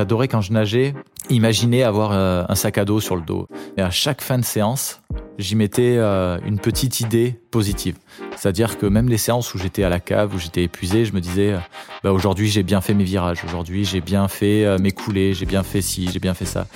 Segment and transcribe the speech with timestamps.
[0.00, 0.94] j'adorais quand je nageais
[1.28, 3.48] imaginer avoir un sac à dos sur le dos.
[3.76, 5.02] Et à chaque fin de séance,
[5.38, 7.96] j'y mettais une petite idée positive.
[8.34, 11.20] C'est-à-dire que même les séances où j'étais à la cave, où j'étais épuisé, je me
[11.20, 11.54] disais,
[12.02, 15.62] bah aujourd'hui j'ai bien fait mes virages, aujourd'hui j'ai bien fait mes coulées, j'ai bien
[15.62, 16.66] fait ci, j'ai bien fait ça.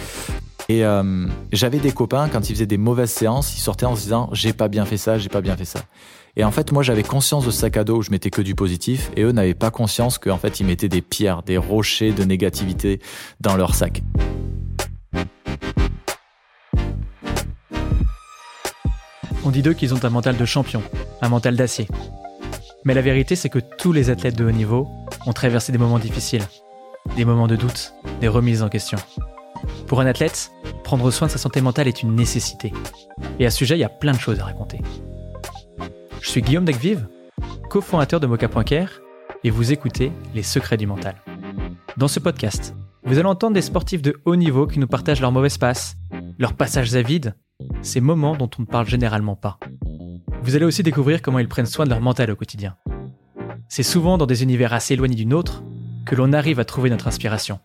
[0.68, 4.02] Et euh, j'avais des copains, quand ils faisaient des mauvaises séances, ils sortaient en se
[4.02, 5.80] disant j'ai pas bien fait ça, j'ai pas bien fait ça.
[6.37, 8.43] Et en fait, moi, j'avais conscience de ce sac à dos où je mettais que
[8.43, 12.12] du positif, et eux n'avaient pas conscience qu'en fait, ils mettaient des pierres, des rochers
[12.12, 13.01] de négativité
[13.41, 14.02] dans leur sac.
[19.45, 20.83] On dit d'eux qu'ils ont un mental de champion,
[21.23, 21.87] un mental d'acier.
[22.84, 24.89] Mais la vérité, c'est que tous les athlètes de haut niveau
[25.27, 26.45] ont traversé des moments difficiles,
[27.16, 28.98] des moments de doute, des remises en question.
[29.87, 30.51] Pour un athlète,
[30.83, 32.73] prendre soin de sa santé mentale est une nécessité.
[33.39, 34.80] Et à ce sujet, il y a plein de choses à raconter.
[36.24, 37.06] Je suis Guillaume Dagvive,
[37.69, 39.02] cofondateur de Mocha.care,
[39.45, 41.16] et vous écoutez Les secrets du mental.
[41.98, 45.33] Dans ce podcast, vous allez entendre des sportifs de haut niveau qui nous partagent leurs
[45.33, 45.97] mauvaises passes,
[46.39, 47.34] leurs passages à vide,
[47.83, 49.58] ces moments dont on ne parle généralement pas.
[50.42, 52.75] Vous allez aussi découvrir comment ils prennent soin de leur mental au quotidien.
[53.69, 55.62] C'est souvent dans des univers assez éloignés du nôtre
[56.06, 57.61] que l'on arrive à trouver notre inspiration.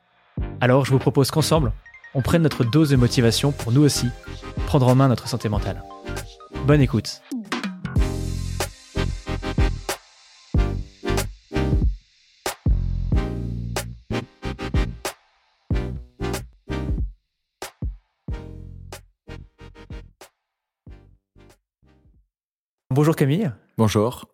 [0.59, 1.71] Alors je vous propose qu'ensemble,
[2.13, 4.07] on prenne notre dose de motivation pour nous aussi
[4.65, 5.81] prendre en main notre santé mentale.
[6.67, 7.21] Bonne écoute.
[23.09, 23.51] Bonjour Camille.
[23.75, 24.25] Bonjour.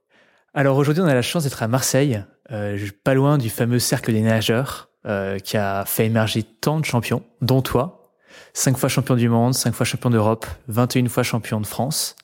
[0.54, 4.12] Alors aujourd'hui on a la chance d'être à Marseille, euh, pas loin du fameux cercle
[4.12, 4.90] des nageurs.
[5.06, 8.12] Euh, qui a fait émerger tant de champions, dont toi,
[8.54, 12.18] cinq fois champion du monde, cinq fois champion d'Europe, 21 fois champion de France.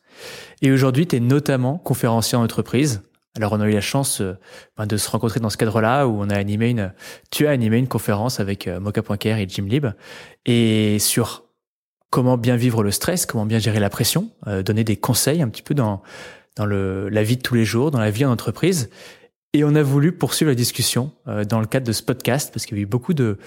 [0.62, 3.02] Et aujourd'hui, tu es notamment conférencier en entreprise.
[3.38, 4.38] Alors, on a eu la chance euh,
[4.76, 6.92] ben, de se rencontrer dans ce cadre-là où on a animé une,
[7.30, 9.88] tu as animé une conférence avec Mocha.care et Jim Lib
[10.46, 11.46] et sur
[12.10, 14.32] comment bien vivre le stress, comment bien gérer la pression,
[14.66, 16.02] donner des conseils un petit peu dans
[16.56, 18.90] dans le, la vie de tous les jours, dans la vie en entreprise.
[19.54, 22.66] Et on a voulu poursuivre la discussion euh, dans le cadre de ce podcast parce
[22.66, 23.38] qu'il y a eu beaucoup de,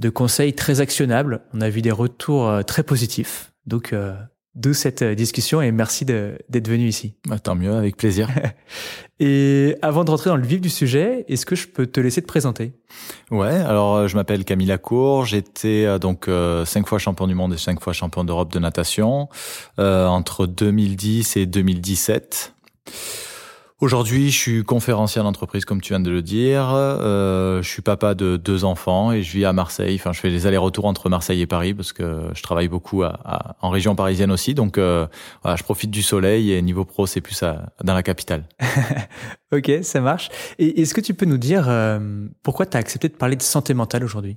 [0.00, 1.42] de conseils très actionnables.
[1.54, 3.52] On a vu des retours euh, très positifs.
[3.64, 4.12] Donc, euh,
[4.56, 7.14] d'où cette discussion et merci d'être venu ici.
[7.28, 8.28] Bah, tant mieux, avec plaisir.
[9.20, 12.22] et avant de rentrer dans le vif du sujet, est-ce que je peux te laisser
[12.22, 12.72] te présenter?
[13.30, 16.28] Ouais, alors je m'appelle Camille Lacour, j'étais donc
[16.66, 19.28] cinq fois champion du monde et cinq fois champion d'Europe de natation
[19.78, 22.51] entre 2010 et 2017.
[23.82, 26.70] Aujourd'hui, je suis conférencier d'entreprise, comme tu viens de le dire.
[26.72, 29.96] Euh, je suis papa de deux enfants et je vis à Marseille.
[29.96, 33.56] Enfin, je fais des allers-retours entre Marseille et Paris parce que je travaille beaucoup à,
[33.60, 34.54] en région parisienne aussi.
[34.54, 35.08] Donc, euh,
[35.42, 38.44] voilà, je profite du soleil et niveau pro, c'est plus à, dans la capitale.
[39.52, 40.28] ok, ça marche.
[40.60, 43.42] Et est-ce que tu peux nous dire euh, pourquoi tu as accepté de parler de
[43.42, 44.36] santé mentale aujourd'hui?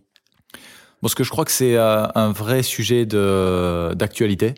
[1.04, 4.56] Bon, ce que je crois que c'est euh, un vrai sujet de d'actualité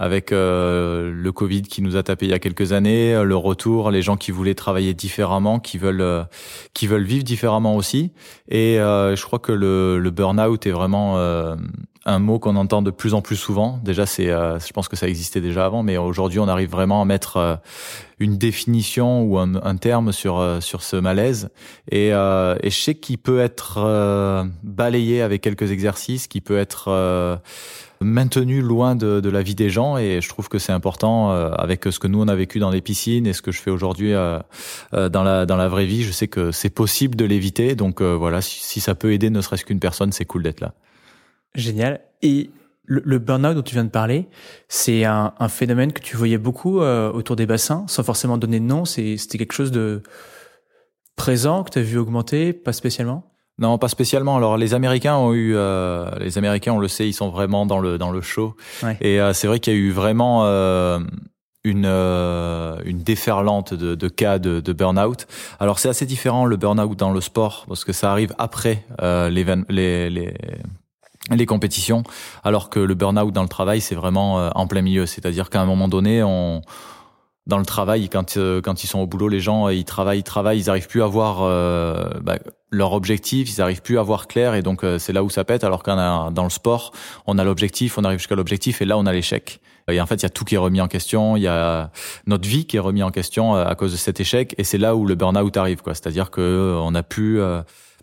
[0.00, 3.36] avec euh, le Covid qui nous a tapé il y a quelques années, euh, le
[3.36, 6.24] retour, les gens qui voulaient travailler différemment, qui veulent euh,
[6.72, 8.10] qui veulent vivre différemment aussi.
[8.48, 11.18] Et je crois que le, le burn-out est vraiment
[12.06, 13.78] un mot qu'on entend de plus en plus souvent.
[13.84, 17.04] Déjà, c'est, je pense que ça existait déjà avant, mais aujourd'hui, on arrive vraiment à
[17.04, 17.60] mettre
[18.18, 21.50] une définition ou un, un terme sur sur ce malaise.
[21.90, 27.40] Et, et je sais qu'il peut être balayé avec quelques exercices, qui peut être
[28.02, 31.50] maintenu loin de, de, la vie des gens et je trouve que c'est important euh,
[31.50, 33.70] avec ce que nous on a vécu dans les piscines et ce que je fais
[33.70, 34.38] aujourd'hui euh,
[34.94, 37.74] euh, dans la dans la vraie vie je sais que c'est possible de l'éviter.
[37.74, 40.72] Donc voilà si, si, ça peut aider ne serait-ce qu'une personne c'est cool d'être là.
[41.54, 42.00] Génial.
[42.22, 42.50] Et
[42.84, 44.28] le, le burn-out dont tu viens de parler
[44.68, 48.64] c'est un, un, phénomène que tu voyais beaucoup autour des bassins sans forcément donner de
[48.64, 48.86] nom.
[48.86, 50.02] C'était quelque chose de
[51.16, 53.29] présent que tu as vu augmenter pas spécialement?
[53.60, 54.36] Non, pas spécialement.
[54.36, 57.78] Alors les Américains ont eu, euh, les Américains, on le sait, ils sont vraiment dans
[57.78, 58.56] le dans le show.
[59.00, 60.98] Et euh, c'est vrai qu'il y a eu vraiment euh,
[61.62, 65.26] une une déferlante de, de cas de, de burn-out.
[65.60, 69.44] Alors c'est assez différent le burn-out dans le sport parce que ça arrive après les,
[69.68, 70.34] les les
[71.30, 72.02] les compétitions,
[72.42, 75.04] alors que le burn-out dans le travail c'est vraiment en plein milieu.
[75.04, 76.62] C'est-à-dire qu'à un moment donné, on
[77.46, 80.60] dans le travail, quand quand ils sont au boulot, les gens ils travaillent, ils travaillent,
[80.60, 81.40] ils arrivent plus à voir
[82.22, 82.38] bah,
[82.70, 85.44] leur objectif, ils arrivent plus à voir clair et donc euh, c'est là où ça
[85.44, 85.64] pète.
[85.64, 86.92] Alors qu'on a dans le sport,
[87.26, 89.60] on a l'objectif, on arrive jusqu'à l'objectif et là on a l'échec.
[89.90, 91.90] Et en fait, il y a tout qui est remis en question, il y a
[92.26, 94.78] notre vie qui est remis en question euh, à cause de cet échec et c'est
[94.78, 95.94] là où le burn-out arrive quoi.
[95.94, 97.40] C'est-à-dire que euh, on a plus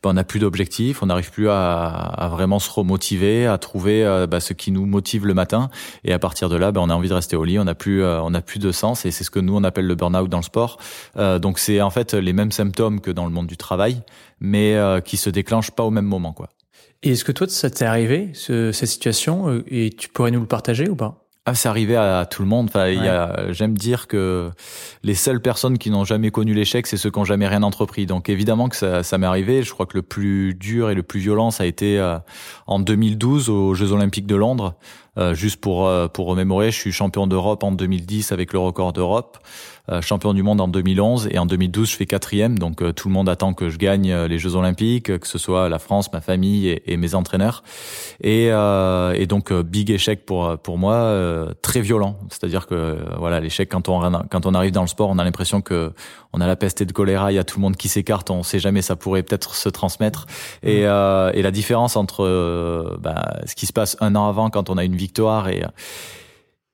[0.04, 4.04] ben, on n'a plus d'objectif, on n'arrive plus à, à, vraiment se remotiver, à trouver
[4.04, 5.70] euh, ben, ce qui nous motive le matin.
[6.04, 7.76] Et à partir de là, ben, on a envie de rester au lit, on n'a
[7.76, 9.06] plus, euh, on a plus de sens.
[9.06, 10.78] Et c'est ce que nous on appelle le burn-out dans le sport.
[11.18, 14.02] Euh, donc c'est en fait les mêmes symptômes que dans le monde du travail,
[14.40, 16.50] mais qui se déclenchent pas au même moment, quoi.
[17.04, 20.48] Et est-ce que toi, ça t'est arrivé, cette situation, euh, et tu pourrais nous le
[20.48, 21.27] partager ou pas?
[21.50, 22.68] Ah, c'est arrivé à tout le monde.
[22.68, 24.52] Enfin, j'aime dire que
[25.04, 28.06] les seules personnes qui n'ont jamais connu l'échec, c'est ceux qui n'ont jamais rien entrepris.
[28.06, 29.64] Donc évidemment que ça, ça m'est arrivé.
[29.64, 32.18] Je crois que le plus dur et le plus violent, ça a été euh,
[32.66, 34.76] en 2012 aux Jeux Olympiques de Londres.
[35.18, 38.94] Euh, juste pour euh, pour remémorer, je suis champion d'Europe en 2010 avec le record
[38.94, 39.40] d'Europe,
[39.90, 42.60] euh, champion du monde en 2011 et en 2012 je fais quatrième.
[42.60, 45.80] Donc tout le monde attend que je gagne les Jeux Olympiques, que ce soit la
[45.80, 47.64] France, ma famille et, et mes entraîneurs.
[48.22, 52.18] Et, et donc big échec pour pour moi, très violent.
[52.30, 55.62] C'est-à-dire que voilà l'échec quand on quand on arrive dans le sport, on a l'impression
[55.62, 55.94] que
[56.34, 58.30] on a la peste et de choléra, il y a tout le monde qui s'écarte,
[58.30, 60.28] on sait jamais ça pourrait peut-être se transmettre.
[60.62, 61.32] Et, mmh.
[61.34, 64.84] et la différence entre bah, ce qui se passe un an avant quand on a
[64.84, 65.50] une vie victoire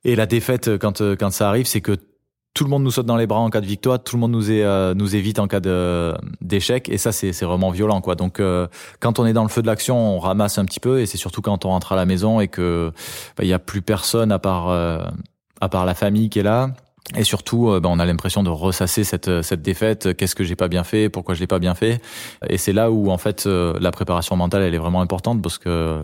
[0.06, 1.98] et la défaite quand quand ça arrive, c'est que
[2.54, 4.32] tout le monde nous saute dans les bras en cas de victoire, tout le monde
[4.32, 5.60] nous euh, évite en cas
[6.42, 8.16] d'échec et ça c'est vraiment violent quoi.
[8.16, 8.68] Donc euh,
[9.00, 11.18] quand on est dans le feu de l'action, on ramasse un petit peu et c'est
[11.18, 12.92] surtout quand on rentre à la maison et que
[13.38, 15.00] bah, il y a plus personne à part euh,
[15.62, 16.70] à part la famille qui est là.
[17.18, 20.16] Et surtout, bah, on a l'impression de ressasser cette, cette défaite.
[20.16, 21.10] Qu'est-ce que j'ai pas bien fait?
[21.10, 22.02] Pourquoi je l'ai pas bien fait?
[22.48, 26.02] Et c'est là où, en fait, la préparation mentale, elle est vraiment importante parce que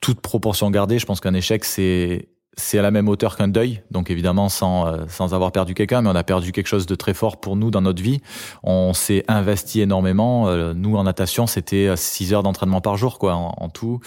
[0.00, 3.82] toute proportion gardée, je pense qu'un échec, c'est c'est à la même hauteur qu'un deuil,
[3.90, 6.94] donc évidemment sans euh, sans avoir perdu quelqu'un, mais on a perdu quelque chose de
[6.94, 8.20] très fort pour nous dans notre vie.
[8.62, 10.48] On s'est investi énormément.
[10.48, 14.00] Euh, nous en natation, c'était 6 heures d'entraînement par jour, quoi, en, tout.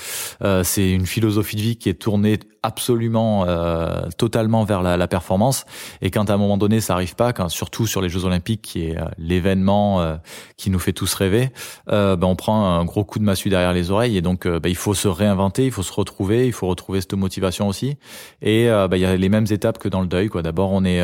[0.44, 5.08] Euh, c'est une philosophie de vie qui est tournée absolument euh, totalement vers la, la,
[5.08, 5.66] performance.
[6.02, 8.62] Et quand à un moment donné ça arrive pas, quand, surtout sur les Jeux Olympiques,
[8.62, 10.16] qui est euh, l'événement euh,
[10.58, 11.50] qui nous fait tous rêver,
[11.88, 14.18] ben on prend un gros coup de massue derrière les oreilles.
[14.18, 17.14] Et donc ben, il faut se réinventer, il faut se retrouver, il faut retrouver cette
[17.14, 17.98] motivation aussi.
[18.42, 20.30] Et ben, il y a les mêmes étapes que dans le deuil.
[20.30, 20.42] Quoi.
[20.42, 21.02] D'abord on est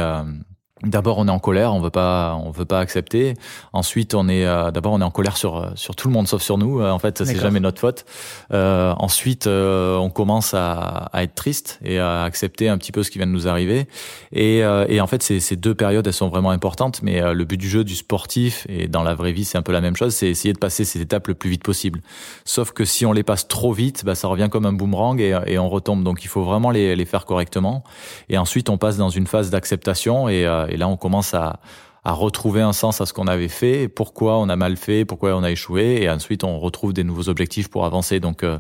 [0.83, 3.33] D'abord, on est en colère, on veut pas, on veut pas accepter.
[3.74, 6.27] Ensuite, on est, euh, d'abord, on est en colère sur euh, sur tout le monde
[6.27, 6.81] sauf sur nous.
[6.81, 8.06] Euh, en fait, c'est jamais notre faute.
[8.53, 13.09] Euh, ensuite, on commence à, à, être triste et à accepter un petit peu ce
[13.09, 13.88] qui vient de nous arriver.
[14.31, 17.01] Et, et en fait, ces, ces deux périodes, elles sont vraiment importantes.
[17.01, 19.71] Mais le but du jeu, du sportif et dans la vraie vie, c'est un peu
[19.71, 20.13] la même chose.
[20.13, 22.01] C'est essayer de passer ces étapes le plus vite possible.
[22.45, 25.38] Sauf que si on les passe trop vite, bah, ça revient comme un boomerang et,
[25.47, 26.03] et on retombe.
[26.03, 27.83] Donc, il faut vraiment les, les faire correctement.
[28.30, 31.60] Et ensuite, on passe dans une phase d'acceptation et et là, on commence à,
[32.08, 35.36] à retrouver un sens à ce qu'on avait fait, pourquoi on a mal fait, pourquoi
[35.36, 38.22] on a échoué, et ensuite on retrouve des nouveaux objectifs pour avancer.
[38.22, 38.60] Donc euh,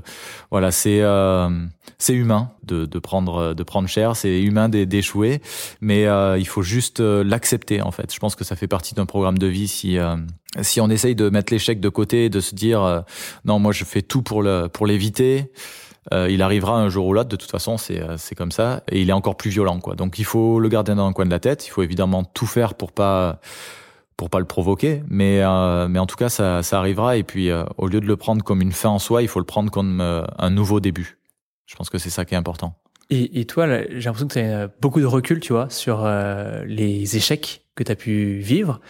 [0.51, 1.49] voilà, c'est euh,
[1.97, 5.41] c'est humain de, de prendre de prendre cher, c'est humain d'échouer,
[5.79, 8.13] mais euh, il faut juste euh, l'accepter en fait.
[8.13, 9.97] Je pense que ça fait partie d'un programme de vie si
[10.59, 13.03] si on essaye de mettre l'échec de côté, de se dire
[13.45, 15.53] non moi je fais tout pour le pour l'éviter.
[16.13, 17.29] Euh, il arrivera un jour ou l'autre.
[17.29, 19.95] De toute façon, c'est euh, c'est comme ça, et il est encore plus violent, quoi.
[19.95, 21.67] Donc, il faut le garder dans le coin de la tête.
[21.67, 23.39] Il faut évidemment tout faire pour pas
[24.15, 27.17] pour pas le provoquer, mais euh, mais en tout cas, ça ça arrivera.
[27.17, 29.45] Et puis, au lieu de le prendre comme une fin en soi, il faut le
[29.45, 31.17] prendre comme un nouveau début.
[31.65, 32.75] Je pense que c'est ça qui est important.
[33.09, 36.07] Et, et toi, j'ai l'impression que tu as beaucoup de recul, tu vois, sur
[36.65, 38.81] les échecs que tu as pu vivre.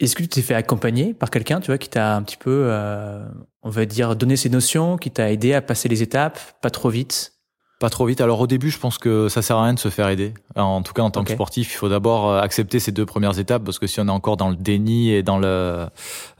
[0.00, 2.62] Est-ce que tu t'es fait accompagner par quelqu'un, tu vois, qui t'a un petit peu,
[2.64, 3.22] euh,
[3.62, 6.88] on va dire, donné ses notions, qui t'a aidé à passer les étapes, pas trop
[6.88, 7.34] vite?
[7.80, 8.22] Pas trop vite.
[8.22, 10.32] Alors au début, je pense que ça sert à rien de se faire aider.
[10.56, 13.38] En tout cas, en tant que sportif, il faut d'abord euh, accepter ces deux premières
[13.38, 15.86] étapes parce que si on est encore dans le déni et dans le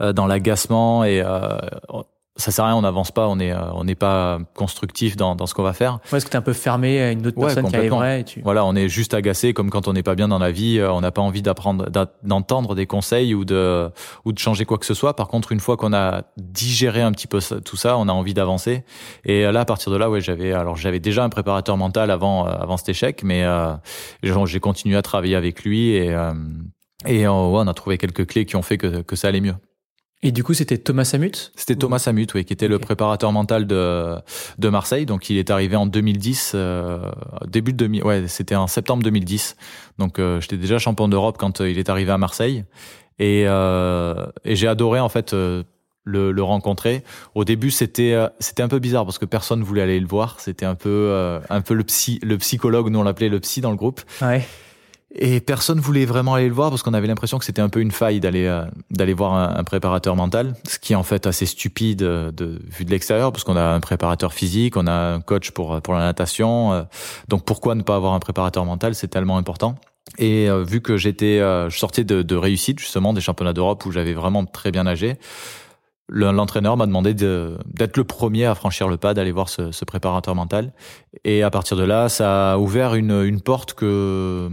[0.00, 1.22] euh, dans l'agacement et
[2.40, 5.36] ça sert à rien, on n'avance pas, on est euh, on n'est pas constructif dans,
[5.36, 6.00] dans ce qu'on va faire.
[6.10, 8.24] Ouais, est-ce que tu es un peu fermé à une autre personne qui arriverait et
[8.24, 8.40] tu...
[8.42, 10.90] Voilà, on est juste agacé comme quand on n'est pas bien dans la vie, euh,
[10.92, 11.88] on n'a pas envie d'apprendre
[12.22, 13.90] d'entendre des conseils ou de
[14.24, 15.14] ou de changer quoi que ce soit.
[15.14, 18.34] Par contre, une fois qu'on a digéré un petit peu tout ça, on a envie
[18.34, 18.84] d'avancer.
[19.24, 22.46] Et là à partir de là, ouais, j'avais alors j'avais déjà un préparateur mental avant
[22.46, 23.74] euh, avant cet échec, mais euh,
[24.22, 26.16] j'ai continué à travailler avec lui et
[27.06, 29.54] et on a trouvé quelques clés qui ont fait que que ça allait mieux.
[30.22, 33.66] Et du coup, c'était Thomas Samut C'était Thomas Samut, oui, qui était le préparateur mental
[33.66, 34.16] de
[34.58, 35.06] de Marseille.
[35.06, 37.10] Donc, il est arrivé en 2010, euh,
[37.48, 39.56] début de 2000, ouais, c'était en septembre 2010.
[39.98, 42.64] Donc, euh, j'étais déjà champion d'Europe quand euh, il est arrivé à Marseille,
[43.18, 45.32] et euh, et j'ai adoré en fait.
[45.32, 45.62] Euh,
[46.04, 47.04] le, le, rencontrer.
[47.34, 50.40] Au début, c'était c'était un peu bizarre parce que personne voulait aller le voir.
[50.40, 53.70] C'était un peu un peu le psy le psychologue, nous on l'appelait le psy dans
[53.70, 54.00] le groupe.
[54.22, 54.42] Ouais.
[55.12, 57.80] Et personne voulait vraiment aller le voir parce qu'on avait l'impression que c'était un peu
[57.80, 61.46] une faille d'aller euh, d'aller voir un, préparateur mental, ce qui est en fait assez
[61.46, 65.20] stupide euh, de vu de l'extérieur parce qu'on a un préparateur physique, on a un
[65.20, 66.82] coach pour pour la natation, euh,
[67.26, 68.94] donc pourquoi ne pas avoir un préparateur mental?
[68.94, 69.74] C'est tellement important.
[70.18, 74.12] Et vu que j'étais, je sortais de, de réussite justement des championnats d'Europe où j'avais
[74.12, 75.18] vraiment très bien nagé,
[76.08, 80.34] l'entraîneur m'a demandé d'être le premier à franchir le pas, d'aller voir ce, ce, préparateur
[80.34, 80.72] mental.
[81.24, 84.50] Et à partir de là, ça a ouvert une, une porte que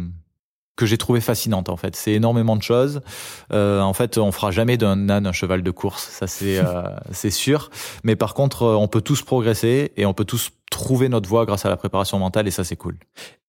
[0.77, 1.97] que j'ai trouvé fascinante en fait.
[1.97, 3.01] C'est énormément de choses.
[3.51, 6.83] Euh, en fait, on fera jamais d'un âne un cheval de course, ça c'est euh,
[7.11, 7.69] c'est sûr.
[8.03, 11.45] Mais par contre, euh, on peut tous progresser et on peut tous trouver notre voie
[11.45, 12.97] grâce à la préparation mentale et ça c'est cool.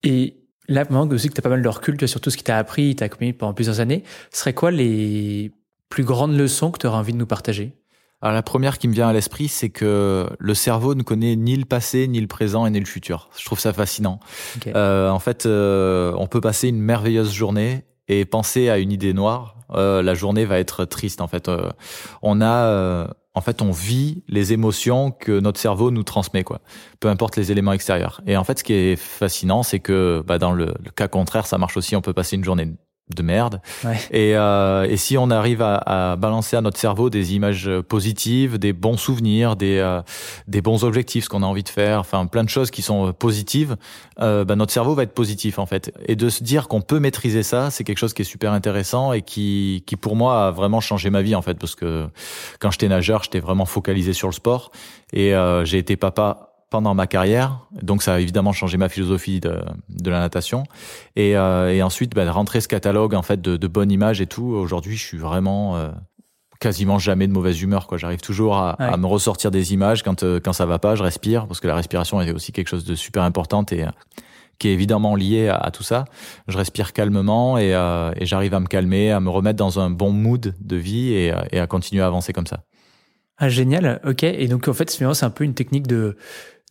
[0.03, 2.45] Et là, maintenant aussi que tu as pas mal de recul sur tout ce qui
[2.45, 5.53] t'a appris, t'a commis pendant plusieurs années, ce serait quoi les
[5.91, 7.75] plus grandes leçons que tu aurais envie de nous partager?
[8.21, 11.57] Alors la première qui me vient à l'esprit, c'est que le cerveau ne connaît ni
[11.57, 13.31] le passé, ni le présent et ni le futur.
[13.39, 14.19] Je trouve ça fascinant.
[14.67, 19.13] Euh, en fait, euh, on peut passer une merveilleuse journée et penser à une idée
[19.13, 19.57] noire.
[19.71, 21.21] Euh, la journée va être triste.
[21.21, 21.71] En fait, euh,
[22.23, 26.61] on a, euh, en fait, on vit les émotions que notre cerveau nous transmet, quoi.
[26.99, 28.21] Peu importe les éléments extérieurs.
[28.27, 31.47] Et en fait, ce qui est fascinant, c'est que, bah, dans le, le cas contraire,
[31.47, 31.95] ça marche aussi.
[31.95, 32.69] On peut passer une journée
[33.15, 33.61] de merde.
[34.11, 38.59] Et, euh, et si on arrive à, à, balancer à notre cerveau des images positives,
[38.59, 40.03] des bons souvenirs, des, euh,
[40.47, 43.13] des bons objectifs, ce qu'on a envie de faire, enfin plein de choses qui sont
[43.13, 43.77] positives,
[44.21, 45.93] euh, bah, notre cerveau va être positif en fait.
[46.07, 49.13] Et de se dire qu'on peut maîtriser ça, c'est quelque chose qui est super intéressant
[49.13, 52.09] et qui, qui pour moi a vraiment changé ma vie en fait, parce que
[52.61, 54.71] quand j'étais nageur, j'étais vraiment focalisé sur le sport
[55.13, 57.67] et euh, j'ai été papa pendant ma carrière.
[57.83, 60.65] Donc ça a évidemment changé ma philosophie de, de la natation.
[61.17, 64.27] Et, euh, et ensuite, bah, rentrer ce catalogue en fait de, de bonnes images et
[64.27, 64.45] tout.
[64.45, 65.91] Aujourd'hui, je suis vraiment euh,
[66.61, 67.87] quasiment jamais de mauvaise humeur.
[67.87, 70.95] Quoi, j'arrive toujours à, à, me ressortir des images quand euh, quand ça va pas.
[70.95, 73.87] Je respire parce que la respiration est aussi quelque chose de super importante et
[74.59, 76.05] qui est évidemment lié à, tout ça.
[76.49, 77.71] Je respire calmement et,
[78.17, 81.33] et j'arrive à me calmer, à me remettre dans un bon mood de vie et,
[81.53, 82.65] et à continuer à avancer comme ça.
[83.37, 84.25] Ah, génial, ok.
[84.25, 86.17] Et donc en fait, c'est un peu une technique de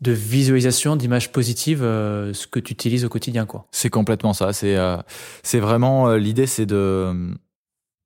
[0.02, 3.66] de visualisation d'images positives euh, ce que tu utilises au quotidien quoi.
[3.72, 4.98] C'est complètement ça, c'est euh,
[5.44, 7.34] c'est vraiment euh, l'idée c'est de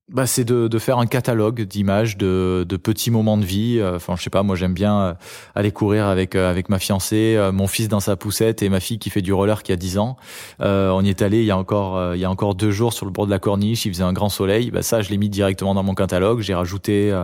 [0.09, 3.81] bah, c'est de, de, faire un catalogue d'images de, de, petits moments de vie.
[3.81, 5.15] Enfin, je sais pas, moi j'aime bien
[5.55, 9.09] aller courir avec avec ma fiancée, mon fils dans sa poussette et ma fille qui
[9.09, 10.17] fait du roller qui a 10 ans.
[10.59, 13.05] on y est allé il y a encore il y a encore deux jours sur
[13.05, 13.85] le bord de la corniche.
[13.85, 14.69] Il faisait un grand soleil.
[14.69, 16.41] Bah, ça, je l'ai mis directement dans mon catalogue.
[16.41, 17.17] J'ai rajouté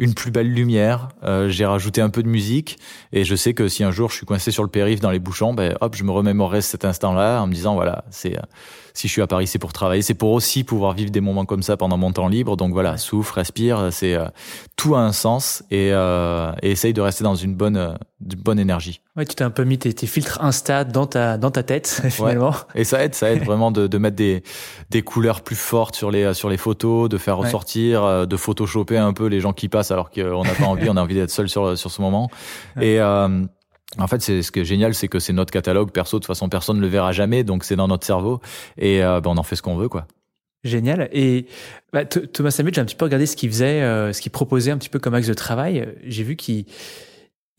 [0.00, 1.10] une plus belle lumière.
[1.22, 2.78] Euh, j'ai rajouté un peu de musique
[3.12, 5.18] et je sais que si un jour je suis coincé sur le périph dans les
[5.20, 8.42] bouchons, ben hop, je me remémorerai cet instant-là en me disant voilà, c'est euh,
[8.94, 11.44] si je suis à Paris, c'est pour travailler, c'est pour aussi pouvoir vivre des moments
[11.44, 12.56] comme ça pendant mon temps libre.
[12.56, 14.26] Donc voilà, souffle, respire, c'est euh,
[14.76, 18.58] tout a un sens et, euh, et essaye de rester dans une bonne, euh, bonne
[18.58, 19.00] énergie.
[19.16, 22.02] Ouais, tu t'es un peu mis tes, tes, filtres Insta dans ta dans ta tête
[22.10, 22.54] finalement.
[22.74, 24.42] Et ça aide, ça aide vraiment de, de mettre des
[24.90, 28.98] des couleurs plus fortes sur les sur les photos, de faire ressortir, euh, de photoshopper
[28.98, 31.30] un peu les gens qui passent alors qu'on n'a pas envie, on a envie d'être
[31.30, 32.30] seul sur sur ce moment.
[32.80, 33.44] Et euh,
[33.98, 36.18] en fait, c'est ce qui est génial, c'est que c'est notre catalogue perso.
[36.18, 38.40] De toute façon, personne ne le verra jamais, donc c'est dans notre cerveau
[38.78, 40.06] et euh, ben, on en fait ce qu'on veut, quoi.
[40.62, 41.08] Génial.
[41.12, 41.46] Et
[41.92, 44.70] bah, Thomas Samuel, j'ai un petit peu regardé ce qu'il faisait, euh, ce qu'il proposait
[44.70, 45.88] un petit peu comme axe de travail.
[46.04, 46.66] J'ai vu qu'il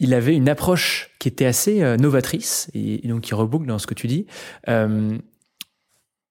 [0.01, 3.87] il avait une approche qui était assez euh, novatrice, et, donc qui reboucle dans ce
[3.87, 4.25] que tu dis,
[4.67, 5.17] euh,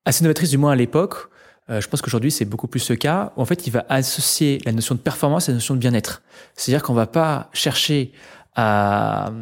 [0.05, 1.31] assez novatrice du moins à l'époque.
[1.69, 3.33] je pense qu'aujourd'hui c'est beaucoup plus ce cas.
[3.37, 6.23] Où en fait, il va associer la notion de performance et la notion de bien-être.
[6.57, 8.13] C'est-à-dire qu'on va pas chercher
[8.57, 9.33] à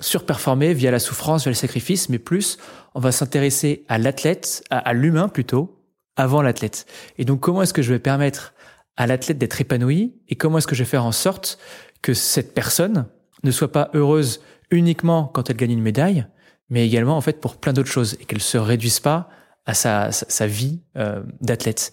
[0.00, 2.58] surperformer via la souffrance, via le sacrifice, mais plus
[2.94, 5.80] on va s'intéresser à l'athlète, à, l'humain plutôt,
[6.16, 6.86] avant l'athlète.
[7.18, 8.54] Et donc comment est-ce que je vais permettre
[8.96, 11.58] à l'athlète d'être épanoui et comment est-ce que je vais faire en sorte
[12.02, 13.06] que cette personne
[13.44, 16.26] ne soit pas heureuse uniquement quand elle gagne une médaille,
[16.70, 19.28] mais également en fait pour plein d'autres choses et qu'elle se réduise pas
[19.66, 21.92] à sa, sa, vie euh, d'athlète.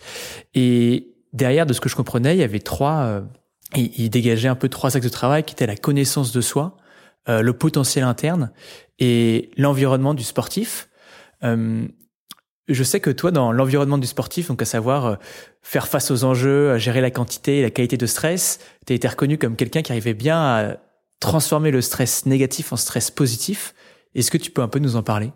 [0.53, 3.21] Et derrière, de ce que je comprenais, il y avait trois, euh,
[3.75, 6.75] il, il dégageait un peu trois axes de travail qui étaient la connaissance de soi,
[7.29, 8.51] euh, le potentiel interne
[8.97, 10.89] et l'environnement du sportif.
[11.43, 11.87] Euh,
[12.67, 15.15] je sais que toi, dans l'environnement du sportif, donc à savoir euh,
[15.61, 19.07] faire face aux enjeux, gérer la quantité et la qualité de stress, tu as été
[19.07, 20.77] reconnu comme quelqu'un qui arrivait bien à
[21.21, 23.73] transformer le stress négatif en stress positif.
[24.13, 25.31] Est-ce que tu peux un peu nous en parler?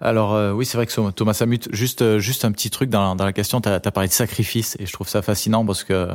[0.00, 3.32] Alors oui, c'est vrai que Thomas Samut, juste juste un petit truc dans, dans la
[3.32, 6.08] question, tu as, as, parlé de sacrifice et je trouve ça fascinant parce que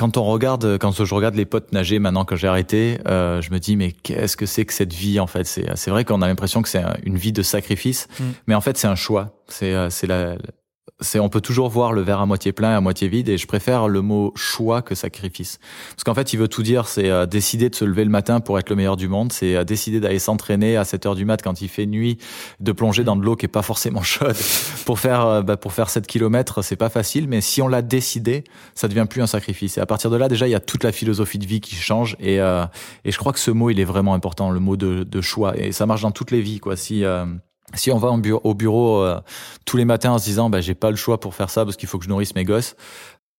[0.00, 3.50] quand on regarde, quand je regarde les potes nager maintenant que j'ai arrêté, euh, je
[3.50, 5.44] me dis mais qu'est-ce que c'est que cette vie en fait?
[5.44, 8.24] C'est c'est vrai qu'on a l'impression que c'est une vie de sacrifice, mm.
[8.46, 9.42] mais en fait c'est un choix.
[9.48, 10.36] C'est euh, c'est la
[11.00, 13.38] c'est on peut toujours voir le verre à moitié plein et à moitié vide et
[13.38, 15.58] je préfère le mot choix que sacrifice.
[15.90, 18.40] Parce qu'en fait il veut tout dire c'est euh, décider de se lever le matin
[18.40, 21.24] pour être le meilleur du monde c'est euh, décider d'aller s'entraîner à 7 heures du
[21.24, 22.18] mat quand il fait nuit
[22.60, 24.36] de plonger dans de l'eau qui est pas forcément chaude
[24.84, 27.82] pour faire euh, bah, pour faire 7 kilomètres c'est pas facile mais si on l'a
[27.82, 28.44] décidé
[28.74, 29.78] ça devient plus un sacrifice.
[29.78, 31.74] Et à partir de là déjà il y a toute la philosophie de vie qui
[31.74, 32.40] change et
[33.04, 35.56] et je crois que ce mot il est vraiment important le mot de, de choix.
[35.56, 36.76] Et ça marche dans toutes les vies quoi.
[36.76, 37.04] Si
[37.74, 39.20] si on va au bureau euh,
[39.64, 41.76] tous les matins en se disant bah j'ai pas le choix pour faire ça parce
[41.76, 42.76] qu'il faut que je nourrisse mes gosses,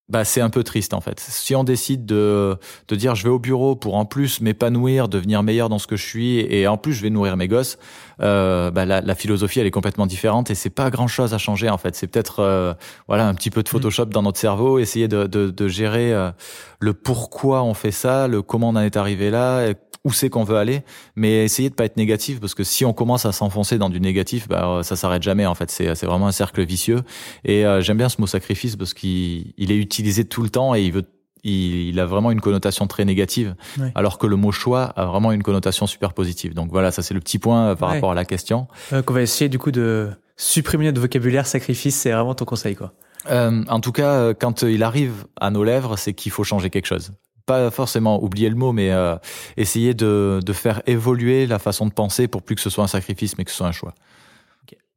[0.10, 1.20] bah c'est un peu triste en fait.
[1.20, 2.58] Si on décide de
[2.88, 5.96] de dire je vais au bureau pour en plus m'épanouir, devenir meilleur dans ce que
[5.96, 7.78] je suis et en plus je vais nourrir mes gosses,
[8.22, 11.38] euh, bah la, la, philosophie elle est complètement différente et c'est pas grand chose à
[11.38, 11.96] changer en fait.
[11.96, 12.74] C'est peut-être euh,
[13.08, 13.72] voilà un petit peu de mm.
[13.72, 16.32] Photoshop dans notre cerveau, essayer de de, de gérer euh,
[16.80, 19.74] le pourquoi on fait ça, le comment on en est arrivé là,
[20.04, 20.82] où c'est qu'on veut aller,
[21.16, 24.00] mais essayer de pas être négatif parce que si on commence à s'enfoncer dans du
[24.00, 25.70] négatif, bah ça s'arrête jamais en fait.
[25.70, 27.02] C'est c'est vraiment un cercle vicieux.
[27.46, 30.76] Et euh, j'aime bien ce mot sacrifice parce qu'il il est utilisé tout le temps
[30.76, 31.06] et il veut
[31.44, 33.56] il, a vraiment une connotation très négative,
[33.96, 36.54] alors que le mot choix a vraiment une connotation super positive.
[36.54, 38.68] Donc voilà, ça c'est le petit point euh, par rapport à la question.
[38.94, 42.76] Euh, qu'on va essayer du coup de supprimer notre vocabulaire sacrifice, c'est vraiment ton conseil
[42.76, 42.94] quoi.
[43.30, 46.88] Euh, en tout cas, quand il arrive à nos lèvres, c'est qu'il faut changer quelque
[46.88, 47.14] chose
[47.46, 49.16] pas forcément oublier le mot, mais euh,
[49.58, 52.88] essayer de, de, faire évoluer la façon de penser pour plus que ce soit un
[52.88, 53.94] sacrifice, mais que ce soit un choix.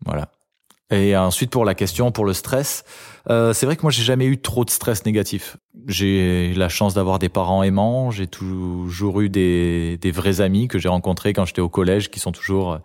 [0.05, 0.29] Voilà.
[0.91, 2.85] Et ensuite pour la question, pour le stress,
[3.31, 5.57] euh, c'est vrai que moi j'ai jamais eu trop de stress négatif.
[5.87, 10.79] J'ai la chance d'avoir des parents aimants, j'ai toujours eu des, des vrais amis que
[10.79, 12.79] j'ai rencontrés quand j'étais au collège, qui sont toujours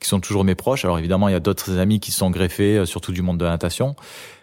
[0.00, 0.84] qui sont toujours mes proches.
[0.84, 3.44] Alors évidemment il y a d'autres amis qui sont greffés, euh, surtout du monde de
[3.44, 3.94] la natation,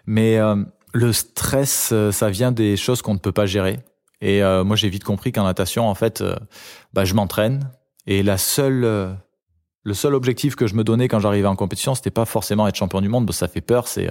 [0.05, 0.55] mais euh,
[0.93, 3.79] le stress, euh, ça vient des choses qu'on ne peut pas gérer.
[4.21, 6.35] Et euh, moi, j'ai vite compris qu'en natation, en fait, euh,
[6.93, 7.71] bah, je m'entraîne.
[8.07, 9.15] Et la seule,
[9.83, 12.75] le seul objectif que je me donnais quand j'arrivais en compétition, c'était pas forcément être
[12.75, 13.87] champion du monde, parce que ça fait peur.
[13.87, 14.09] C'est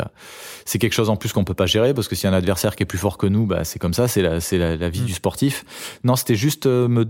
[0.65, 2.35] c'est quelque chose en plus qu'on peut pas gérer, parce que si y a un
[2.35, 4.89] adversaire qui est plus fort que nous, bah c'est comme ça, c'est la c'est la,
[4.89, 5.07] vie mmh.
[5.07, 5.65] du sportif.
[6.05, 7.05] Non, c'était juste me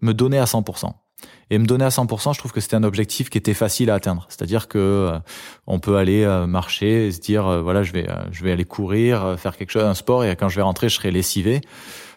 [0.00, 0.92] me donner à 100%.
[1.50, 3.94] Et me donner à 100%, je trouve que c'était un objectif qui était facile à
[3.94, 4.26] atteindre.
[4.28, 5.12] C'est-à-dire que
[5.66, 9.56] on peut aller marcher et se dire voilà, je vais je vais aller courir, faire
[9.56, 11.60] quelque chose, un sport, et quand je vais rentrer, je serai lessivé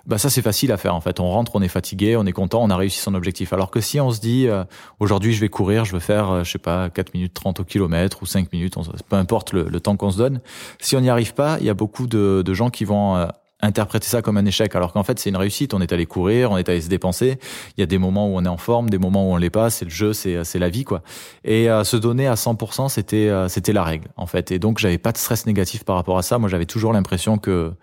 [0.08, 1.20] bah ça c'est facile à faire en fait.
[1.20, 3.52] On rentre, on est fatigué, on est content, on a réussi son objectif.
[3.52, 4.64] Alors que si on se dit euh,
[5.00, 7.64] aujourd'hui je vais courir, je veux faire euh, je sais pas 4 minutes 30 au
[7.66, 8.76] kilomètre ou 5 minutes,
[9.10, 10.40] peu importe le, temps qu'on se donne,
[10.80, 13.28] si on n'y arrive pas, il y a beaucoup de, gens qui vont euh,
[13.62, 14.74] interpréter ça comme un échec.
[14.78, 15.74] Alors qu'en fait c'est une réussite.
[15.74, 17.38] On est allé courir on est allé se dépenser.
[17.76, 19.50] Il y a des moments où on est en forme des moments où on l'est
[19.50, 19.70] pas.
[19.70, 21.02] C'est le jeu c'est c'est la vie quoi.
[21.44, 24.52] Et se donner à 100% c'était c'était la règle en fait.
[24.52, 26.38] Et donc j'avais pas de stress négatif par rapport à ça.
[26.38, 27.74] Moi j'avais toujours l'impression que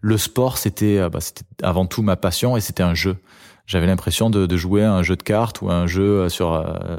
[0.00, 1.20] le sport, c'était euh, bah,
[1.62, 3.16] avant tout ma passion et c'était un jeu.
[3.68, 6.54] J'avais l'impression de, de, jouer à un jeu de cartes ou un jeu euh, sur
[6.54, 6.96] euh,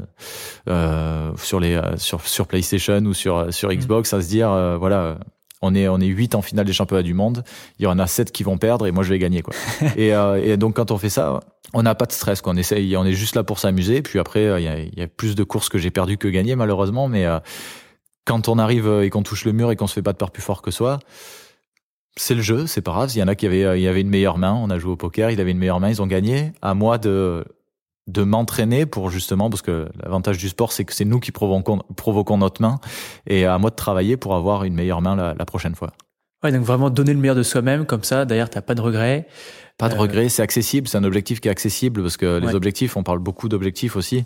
[0.68, 3.74] euh, sur les sur sur PlayStation ou sur sur mm.
[3.74, 5.18] Xbox, à se dire voilà.
[5.62, 7.42] On est on est huit en finale des championnats du monde.
[7.78, 9.52] Il y en a sept qui vont perdre et moi je vais gagner quoi.
[9.96, 11.40] et, et donc quand on fait ça,
[11.74, 12.40] on n'a pas de stress.
[12.40, 12.54] Quoi.
[12.54, 14.00] On essaye, on est juste là pour s'amuser.
[14.00, 16.56] Puis après, il y a, y a plus de courses que j'ai perdues que gagnées
[16.56, 17.08] malheureusement.
[17.08, 17.26] Mais
[18.24, 20.30] quand on arrive et qu'on touche le mur et qu'on se fait pas de peur
[20.30, 20.98] plus fort que soi,
[22.16, 23.10] c'est le jeu, c'est pas grave.
[23.14, 24.52] Il y en a qui avaient, il y avait une meilleure main.
[24.54, 26.52] On a joué au poker, il avait une meilleure main, ils ont gagné.
[26.62, 27.44] À moi de
[28.10, 31.80] de m'entraîner pour justement, parce que l'avantage du sport, c'est que c'est nous qui provoquons,
[31.96, 32.80] provoquons notre main,
[33.26, 35.92] et à moi de travailler pour avoir une meilleure main la, prochaine fois.
[36.42, 39.26] Ouais, donc vraiment donner le meilleur de soi-même, comme ça, d'ailleurs, t'as pas de regrets.
[39.78, 42.54] Pas de euh, regrets, c'est accessible, c'est un objectif qui est accessible, parce que les
[42.54, 44.24] objectifs, on parle beaucoup d'objectifs aussi,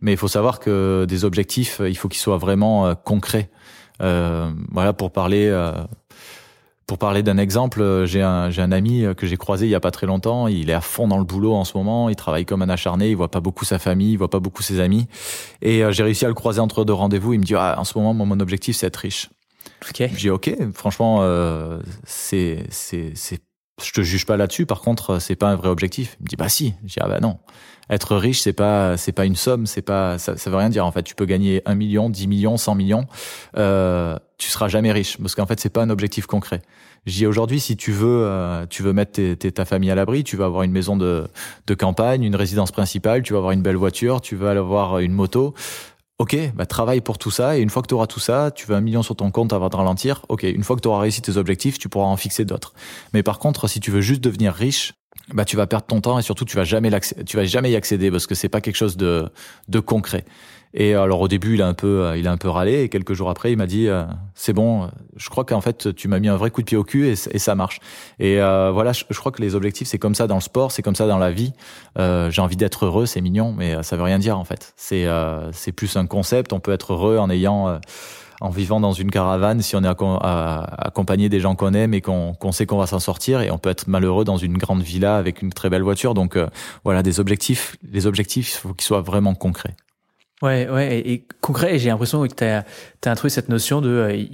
[0.00, 3.50] mais il faut savoir que des objectifs, il faut qu'ils soient vraiment euh, concrets.
[4.02, 5.72] Euh, voilà, pour parler euh,
[6.86, 9.70] pour parler d'un exemple, euh, j'ai un, j'ai un ami euh, que j'ai croisé il
[9.70, 10.48] y a pas très longtemps.
[10.48, 12.08] Il est à fond dans le boulot en ce moment.
[12.08, 13.08] Il travaille comme un acharné.
[13.08, 14.12] Il voit pas beaucoup sa famille.
[14.12, 15.06] Il voit pas beaucoup ses amis.
[15.62, 17.32] Et euh, j'ai réussi à le croiser entre deux rendez-vous.
[17.32, 19.30] Il me dit ah, en ce moment, mon objectif, c'est être riche.
[19.88, 20.08] Ok.
[20.12, 20.54] Je dis ok.
[20.74, 23.40] Franchement, euh, c'est, c'est, c'est,
[23.82, 24.66] je te juge pas là-dessus.
[24.66, 26.16] Par contre, c'est pas un vrai objectif.
[26.20, 26.74] Il me dit bah si.
[26.82, 27.38] Je dis ah bah non.
[27.90, 29.66] Être riche, c'est pas, c'est pas une somme.
[29.66, 31.02] C'est pas, ça, ça veut rien dire en fait.
[31.02, 33.06] Tu peux gagner un million, dix millions, cent millions.
[33.56, 36.62] Euh, tu seras jamais riche parce qu'en fait c'est pas un objectif concret.
[37.06, 40.46] J'y aujourd'hui si tu veux euh, tu veux mettre ta famille à l'abri, tu vas
[40.46, 41.28] avoir une maison de,
[41.66, 45.12] de campagne, une résidence principale, tu vas avoir une belle voiture, tu vas avoir une
[45.12, 45.54] moto.
[46.18, 48.66] Ok, bah travaille pour tout ça et une fois que tu auras tout ça, tu
[48.66, 50.24] veux un million sur ton compte avant de ralentir.
[50.28, 52.72] Ok, une fois que tu auras réussi tes objectifs, tu pourras en fixer d'autres.
[53.12, 54.94] Mais par contre, si tu veux juste devenir riche,
[55.32, 56.90] bah tu vas perdre ton temps et surtout tu vas jamais
[57.26, 59.28] tu vas jamais y accéder parce que c'est pas quelque chose de
[59.68, 60.24] de concret.
[60.76, 62.82] Et alors au début, il a un peu, il a un peu râlé.
[62.82, 66.08] Et quelques jours après, il m'a dit euh, "C'est bon, je crois qu'en fait, tu
[66.08, 67.78] m'as mis un vrai coup de pied au cul et, ça marche."
[68.18, 70.82] Et euh, voilà, je, crois que les objectifs, c'est comme ça dans le sport, c'est
[70.82, 71.52] comme ça dans la vie.
[71.98, 74.74] Euh, J'ai envie d'être heureux, c'est mignon, mais ça veut rien dire en fait.
[74.76, 76.52] C'est euh, c'est plus un concept.
[76.52, 77.78] On peut être heureux en ayant euh,
[78.40, 82.34] en vivant dans une caravane, si on est accompagné des gens qu'on aime et qu'on
[82.50, 85.40] sait qu'on va s'en sortir, et on peut être malheureux dans une grande villa avec
[85.40, 86.14] une très belle voiture.
[86.14, 86.36] Donc
[86.82, 87.76] voilà, des objectifs.
[87.90, 89.76] Les objectifs, faut qu'ils soient vraiment concrets.
[90.44, 92.64] Ouais, ouais, et, concret, j'ai l'impression que tu as,
[93.06, 94.26] introduit cette notion de euh,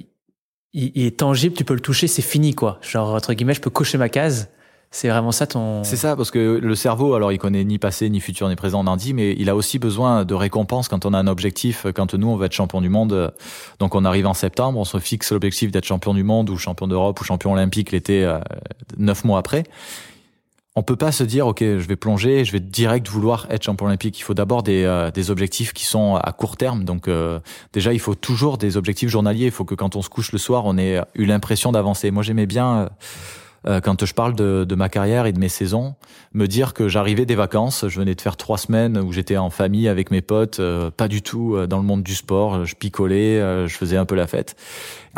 [0.73, 2.79] il, est tangible, tu peux le toucher, c'est fini quoi.
[2.83, 4.49] Genre entre guillemets, je peux cocher ma case,
[4.91, 5.85] C'est vraiment ça ton.
[5.85, 8.85] C'est ça, parce que le cerveau, alors il connaît ni passé, ni futur, ni présent,
[8.85, 11.87] on dit, mais il a aussi besoin de récompenses quand on a un objectif.
[11.95, 13.33] Quand nous, on va être champion du monde,
[13.79, 16.89] donc on arrive en septembre, on se fixe l'objectif d'être champion du monde ou champion
[16.89, 18.41] d'Europe ou champion olympique l'été euh,
[18.99, 19.63] neuf mois après.
[20.77, 23.87] On peut pas se dire, ok, je vais plonger, je vais direct vouloir être champion
[23.87, 24.21] olympique.
[24.21, 26.85] Il faut d'abord des, euh, des objectifs qui sont à court terme.
[26.85, 27.41] Donc euh,
[27.73, 29.47] déjà, il faut toujours des objectifs journaliers.
[29.47, 32.13] Il faut que quand on se couche le soir, on ait eu l'impression d'avancer.
[32.13, 32.89] Moi, j'aimais bien
[33.67, 35.95] euh, quand je parle de, de, ma carrière et de mes saisons,
[36.33, 39.51] me dire que j'arrivais des vacances, je venais de faire trois semaines où j'étais en
[39.51, 42.75] famille avec mes potes, euh, pas du tout euh, dans le monde du sport, je
[42.75, 44.57] picolais, je faisais un peu la fête,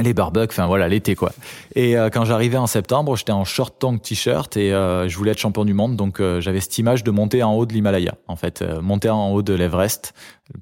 [0.00, 1.32] les barbecues, enfin voilà l'été quoi.
[1.74, 5.64] Et quand j'arrivais en septembre, j'étais en short tongue t-shirt et je voulais être champion
[5.64, 9.10] du monde, donc j'avais cette image de monter en haut de l'Himalaya, en fait, monter
[9.10, 10.14] en haut de l'Everest,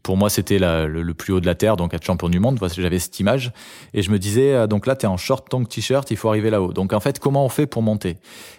[0.02, 2.58] pour moi, c'était le, plus haut de la terre, donc être champion du monde.
[2.76, 3.52] J'avais cette image.
[3.94, 6.28] Et je me disais, euh, donc là, tu es en short, tongue, t-shirt, il faut
[6.28, 6.72] arriver là-haut.
[6.72, 8.16] Donc en fait, comment on fait pour monter?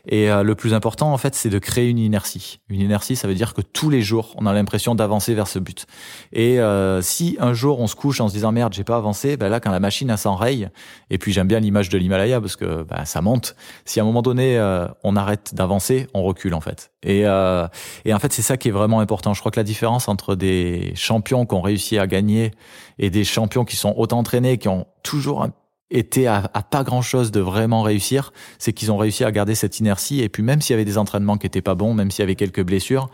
[0.07, 2.60] Et euh, le plus important, en fait, c'est de créer une inertie.
[2.69, 5.60] Une inertie, ça veut dire que tous les jours, on a l'impression d'avancer vers ce
[5.60, 5.86] but.
[6.34, 9.38] Et euh, si un jour, on se couche en se disant, merde, j'ai pas avancé,
[9.38, 10.69] ben là, quand la machine s'enraye,
[11.10, 13.55] et puis j'aime bien l'image de l'Himalaya parce que ben, ça monte.
[13.86, 14.60] Si à un moment donné,
[15.03, 16.91] on arrête d'avancer, on recule, en fait.
[17.03, 19.34] Et, et en fait, c'est ça qui est vraiment important.
[19.34, 22.51] Je crois que la différence entre des champions qui ont réussi à gagner
[22.99, 25.47] et des champions qui sont autant entraînés, qui ont toujours
[25.91, 29.80] été à, pas grand chose de vraiment réussir, c'est qu'ils ont réussi à garder cette
[29.80, 30.21] inertie.
[30.21, 32.23] Et puis même s'il y avait des entraînements qui étaient pas bons, même s'il y
[32.23, 33.10] avait quelques blessures,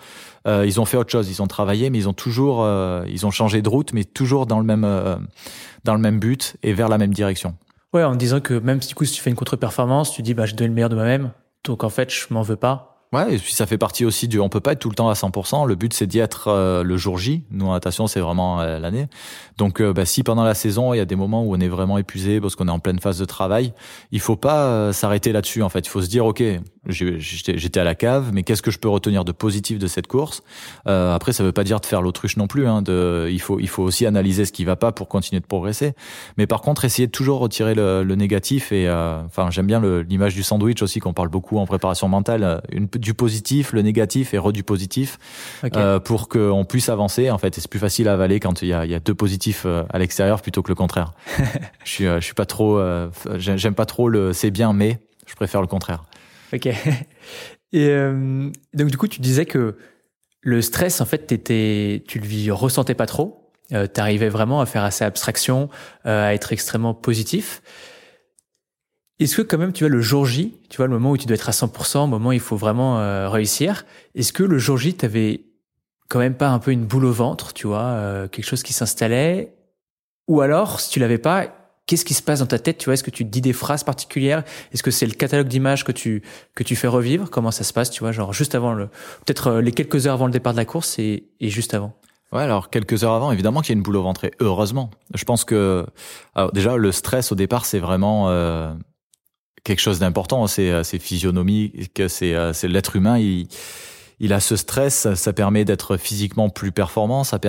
[0.48, 1.30] euh, ils ont fait autre chose.
[1.30, 4.46] Ils ont travaillé, mais ils ont toujours, euh, ils ont changé de route, mais toujours
[4.46, 5.18] dans le même, euh,
[5.84, 7.56] dans le même but et vers la même direction.
[7.94, 10.34] Ouais, en disant que même si du coup si tu fais une contre-performance, tu dis
[10.34, 11.32] bah je donne le meilleur de moi-même,
[11.64, 12.97] donc en fait je m'en veux pas.
[13.14, 14.38] Ouais, et puis ça fait partie aussi du.
[14.42, 15.66] On peut pas être tout le temps à 100%.
[15.66, 17.44] Le but c'est d'y être euh, le jour J.
[17.52, 19.08] Nous en natation c'est vraiment euh, l'année.
[19.58, 21.70] Donc euh, bah, si pendant la saison il y a des moments où on est
[21.70, 23.74] vraiment épuisé parce qu'on est en pleine phase de travail,
[24.12, 25.64] il faut pas s'arrêter là-dessus.
[25.64, 26.44] En fait, il faut se dire ok,
[26.88, 30.44] j'étais à la cave, mais qu'est-ce que je peux retenir de positif de cette course?
[30.86, 32.68] Après, ça veut pas dire de faire l'autruche non plus.
[32.68, 35.46] Hein, de, il faut il faut aussi analyser ce qui va pas pour continuer de
[35.46, 35.94] progresser.
[36.38, 40.36] Mais par contre, essayer de toujours retirer le, le négatif et enfin j'aime bien l'image
[40.36, 42.62] du sandwich aussi qu'on parle beaucoup en préparation mentale.
[42.98, 45.18] Du positif, le négatif et re du positif
[45.76, 47.30] euh, pour qu'on puisse avancer.
[47.32, 49.00] En fait, et c'est plus facile à avaler quand il y a, il y a
[49.00, 51.14] deux positifs euh, à l'extérieur plutôt que le contraire.
[51.84, 55.00] je suis, euh, je suis pas trop, euh, j'aime pas trop le c'est bien, mais
[55.26, 56.04] je préfère le contraire.
[56.54, 56.68] Ok.
[57.74, 57.94] Et
[58.74, 59.76] donc du coup, tu disais que
[60.42, 63.52] le stress, en fait, t'étais, tu le ressentais pas trop.
[63.74, 65.70] Euh, tu arrivais vraiment à faire assez abstraction,
[66.06, 67.62] à être extrêmement positif.
[69.20, 71.26] Est-ce que quand même, tu vois, le jour J, tu vois, le moment où tu
[71.26, 74.60] dois être à 100%, le moment où il faut vraiment euh, réussir, est-ce que le
[74.60, 75.42] jour J, t'avais
[76.08, 78.74] quand même pas un peu une boule au ventre, tu vois, euh, quelque chose qui
[78.74, 79.56] s'installait?
[80.28, 81.48] Ou alors, si tu l'avais pas,
[81.88, 83.84] qu'est-ce qui se passe dans ta tête Tu vois, est-ce que tu dis des phrases
[83.84, 84.44] particulières?
[84.72, 86.22] Est-ce que c'est le catalogue d'images que tu
[86.54, 87.32] que tu fais revivre?
[87.32, 88.88] Comment ça se passe Tu vois, genre juste avant le,
[89.26, 91.96] peut-être euh, les quelques heures avant le départ de la course et, et juste avant.
[92.32, 94.92] Ouais, alors quelques heures avant, évidemment qu'il y a une boule au ventre, et heureusement.
[95.16, 95.88] Je pense que
[96.54, 98.28] déjà le stress au départ, c'est vraiment
[99.64, 100.48] quelque chose d'important.
[100.48, 103.18] C'est euh, physionomique, c'est euh, c'est l'être humain.
[103.18, 103.48] Il,
[104.20, 107.40] il a ce stress, ça, permet d'être physiquement plus performant, ça,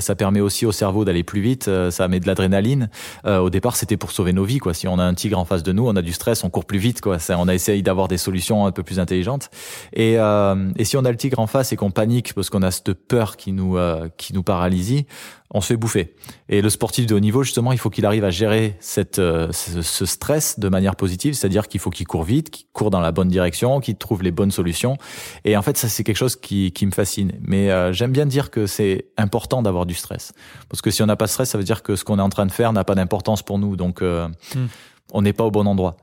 [0.00, 2.90] ça permet aussi au cerveau d'aller plus vite, euh, ça met de l'adrénaline.
[3.24, 4.74] au départ, c'était pour sauver nos vies, quoi.
[4.74, 6.64] Si on a un tigre en face de nous, on a du stress, on court
[6.64, 7.18] plus vite, quoi.
[7.28, 9.50] on a essayé d'avoir des solutions un peu plus intelligentes.
[9.92, 12.72] Et, et si on a le tigre en face et qu'on panique parce qu'on a
[12.72, 13.78] cette peur qui nous
[14.16, 15.04] qui nous paralyse,
[15.50, 16.14] on se fait bouffer.
[16.48, 19.48] Et le sportif de haut niveau, justement, il faut qu'il arrive à gérer cette, euh,
[19.52, 23.12] ce, stress de manière positive, c'est-à-dire qu'il faut qu'il court vite, qu'il court dans la
[23.12, 24.96] bonne direction, qu'il trouve les bonnes solutions.
[25.44, 27.32] Et en fait, ça, c'est quelque chose qui, qui me fascine.
[27.40, 30.32] Mais euh, j'aime bien dire que c'est important d'avoir du stress.
[30.68, 32.22] Parce que si on n'a pas de stress, ça veut dire que ce qu'on est
[32.22, 33.76] en train de faire n'a pas d'importance pour nous.
[33.76, 34.66] Donc, euh, hmm.
[35.12, 35.96] on n'est pas au bon endroit.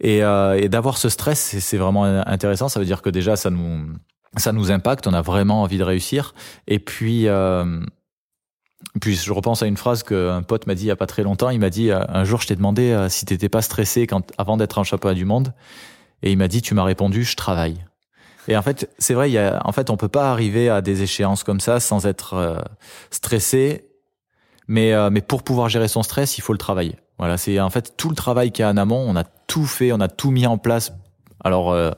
[0.00, 2.68] Et, et d'avoir ce stress, c'est vraiment intéressant.
[2.68, 3.88] Ça veut dire que déjà, ça nous
[4.36, 6.34] ça nous impacte, on a vraiment envie de réussir.
[6.68, 7.26] Et puis,
[9.00, 11.22] puis je repense à une phrase qu'un pote m'a dit il y a pas très
[11.22, 11.50] longtemps.
[11.50, 14.06] Il m'a dit euh, un jour je t'ai demandé euh, si t'étais pas stressé
[14.38, 15.52] avant d'être en championnat du monde,
[16.22, 17.84] et il m'a dit tu m'as répondu je travaille.
[18.46, 20.80] Et en fait c'est vrai, il y a, en fait on peut pas arriver à
[20.80, 22.58] des échéances comme ça sans être euh,
[23.10, 23.84] stressé.
[24.70, 26.96] Mais mais pour pouvoir gérer son stress, il faut le travailler.
[27.18, 29.02] Voilà, c'est en fait tout le travail qu'il y a en amont.
[29.08, 30.92] On a tout fait, on a tout mis en place
[31.44, 31.90] alors, euh,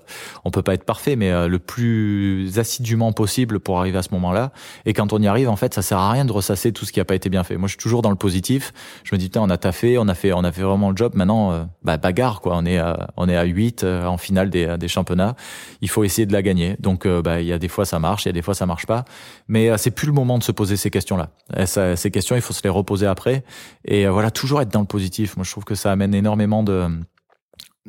[0.44, 4.11] on peut pas être parfait, mais euh, le plus assidûment possible pour arriver à ce
[4.12, 4.53] moment-là.
[4.85, 6.92] Et quand on y arrive, en fait, ça sert à rien de ressasser tout ce
[6.92, 7.57] qui a pas été bien fait.
[7.57, 8.72] Moi, je suis toujours dans le positif.
[9.03, 10.96] Je me dis, putain, on a taffé, on a fait, on a fait vraiment le
[10.96, 11.12] job.
[11.14, 12.57] Maintenant, euh, bah, bagarre, quoi.
[12.57, 15.37] On est, à, on est à 8 en finale des, des championnats.
[15.81, 16.76] Il faut essayer de la gagner.
[16.79, 18.66] Donc, bah, il y a des fois ça marche, il y a des fois ça
[18.66, 19.05] marche pas.
[19.48, 21.31] Mais c'est plus le moment de se poser ces questions-là.
[21.66, 23.44] ces questions, il faut se les reposer après.
[23.85, 25.37] Et voilà, toujours être dans le positif.
[25.37, 26.88] Moi, je trouve que ça amène énormément de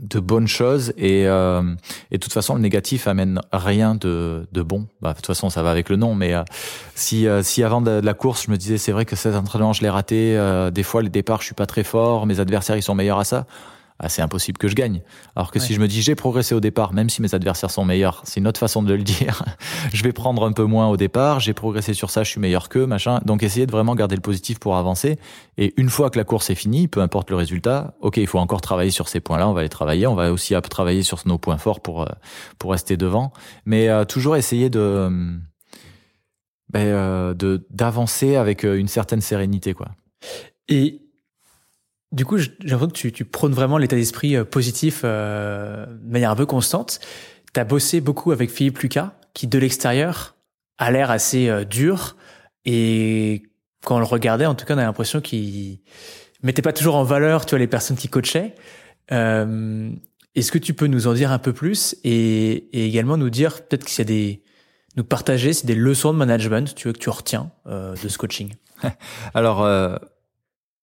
[0.02, 1.62] de bonnes choses et, euh,
[2.10, 4.88] et de toute façon le négatif amène rien de, de bon.
[5.02, 6.44] Bah, de toute façon ça va avec le nom, mais euh,
[6.96, 9.74] si, euh, si avant de, la course je me disais c'est vrai que cet entraînement
[9.74, 12.76] je l'ai raté, euh, des fois les départs je suis pas très fort, mes adversaires
[12.76, 13.46] ils sont meilleurs à ça,
[14.04, 15.04] ah, c'est impossible que je gagne.
[15.36, 17.86] Alors que si je me dis j'ai progressé au départ, même si mes adversaires sont
[17.86, 19.44] meilleurs, c'est une autre façon de le dire.
[19.94, 22.68] je vais prendre un peu moins au départ, j'ai progressé sur ça, je suis meilleur
[22.68, 23.22] qu'eux, machin.
[23.26, 25.20] Donc essayer de vraiment garder le positif pour avancer.
[25.58, 28.40] Et une fois que la course est finie, peu importe le résultat, ok, il faut
[28.40, 30.08] encore travailler sur ces points-là, on va les travailler.
[30.08, 32.08] On va aussi travailler sur nos points forts pour euh,
[32.58, 33.32] pour rester devant.
[33.66, 35.10] Mais euh, toujours essayer de
[36.70, 39.90] ben, euh, de d'avancer avec une certaine sérénité, quoi.
[40.68, 41.01] Et
[42.12, 46.12] du coup, j'ai l'impression que tu, tu prônes vraiment l'état d'esprit euh, positif euh, de
[46.12, 47.00] manière un peu constante.
[47.54, 50.36] Tu as bossé beaucoup avec Philippe Lucas, qui de l'extérieur
[50.78, 52.18] a l'air assez euh, dur.
[52.66, 53.44] Et
[53.84, 55.80] quand on le regardait, en tout cas, on a l'impression qu'il
[56.44, 58.56] mettait pas toujours en valeur tu vois, les personnes qui coachaient.
[59.12, 59.92] Euh,
[60.36, 63.62] Est-ce que tu peux nous en dire un peu plus et, et également nous dire
[63.64, 64.44] peut-être qu'il y a des...
[64.96, 68.54] nous partager des leçons de management tu veux, que tu retiens euh, de ce coaching?
[69.34, 69.66] Alors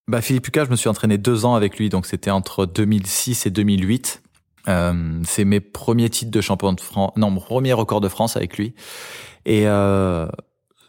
[0.09, 3.45] bah, Philippe Lucas, je me suis entraîné deux ans avec lui, donc c'était entre 2006
[3.45, 4.23] et 2008.
[4.67, 8.35] Euh, c'est mes premiers titres de champion de France, non, mon premier record de France
[8.35, 8.73] avec lui.
[9.45, 10.27] Et euh,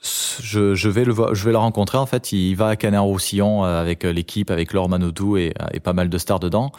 [0.02, 2.32] je, je, vais le je vais le rencontrer en fait.
[2.32, 5.92] Il va à Canet-Roussillon euh, avec euh, l'équipe, avec Laure Manodou et, euh, et, pas
[5.92, 6.72] mal de stars dedans.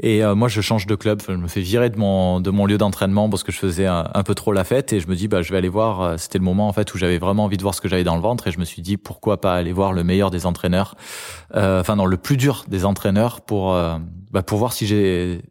[0.00, 1.20] Et moi, je change de club.
[1.26, 4.22] Je me fais virer de mon de mon lieu d'entraînement parce que je faisais un,
[4.24, 4.92] peu trop la fête.
[4.92, 6.18] Et je me dis, bah, je vais aller voir.
[6.18, 8.14] C'était le moment en fait où j'avais vraiment envie de voir ce que j'avais dans
[8.14, 8.46] le ventre.
[8.46, 10.94] Et je me suis dit, pourquoi pas aller voir le meilleur des entraîneurs,
[11.54, 13.72] euh, enfin non, le plus dur des entraîneurs pour
[14.30, 15.42] bah, pour voir si j'ai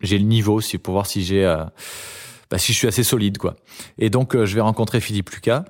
[0.00, 1.44] j'ai le niveau, si pour voir si j'ai
[2.50, 3.56] bah, si je suis assez solide quoi.
[3.98, 5.64] Et donc je vais rencontrer Philippe Lucas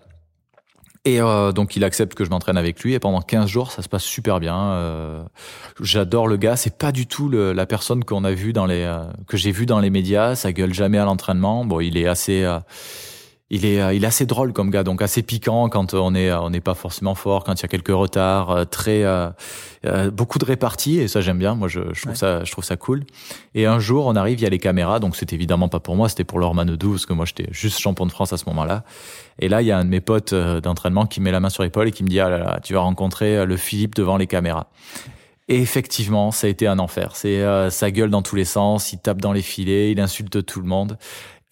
[1.05, 3.83] et euh, donc il accepte que je m'entraîne avec lui et pendant 15 jours ça
[3.83, 4.57] se passe super bien.
[4.57, 5.25] Euh,
[5.81, 8.83] J'adore le gars, c'est pas du tout le, la personne qu'on a vu dans les
[8.83, 11.65] euh, que j'ai vu dans les médias, ça gueule jamais à l'entraînement.
[11.65, 12.61] Bon, il est assez euh,
[13.53, 16.33] il est, euh, il est assez drôle comme gars, donc assez piquant quand on est,
[16.33, 19.31] on n'est pas forcément fort, quand il y a quelques retards, euh, très, euh,
[20.11, 21.55] beaucoup de réparties et ça j'aime bien.
[21.55, 23.05] Moi, je, je trouve ça, je trouve ça cool.
[23.55, 25.97] Et un jour, on arrive, il y a les caméras, donc c'était évidemment pas pour
[25.97, 28.47] moi, c'était pour Laure Manodou parce que moi j'étais juste champion de France à ce
[28.47, 28.85] moment-là.
[29.38, 31.62] Et là, il y a un de mes potes d'entraînement qui met la main sur
[31.62, 34.27] l'épaule et qui me dit ah là là, tu vas rencontrer le Philippe devant les
[34.27, 34.69] caméras.
[35.49, 37.17] Et effectivement, ça a été un enfer.
[37.17, 40.47] C'est euh, ça gueule dans tous les sens, il tape dans les filets, il insulte
[40.47, 40.97] tout le monde.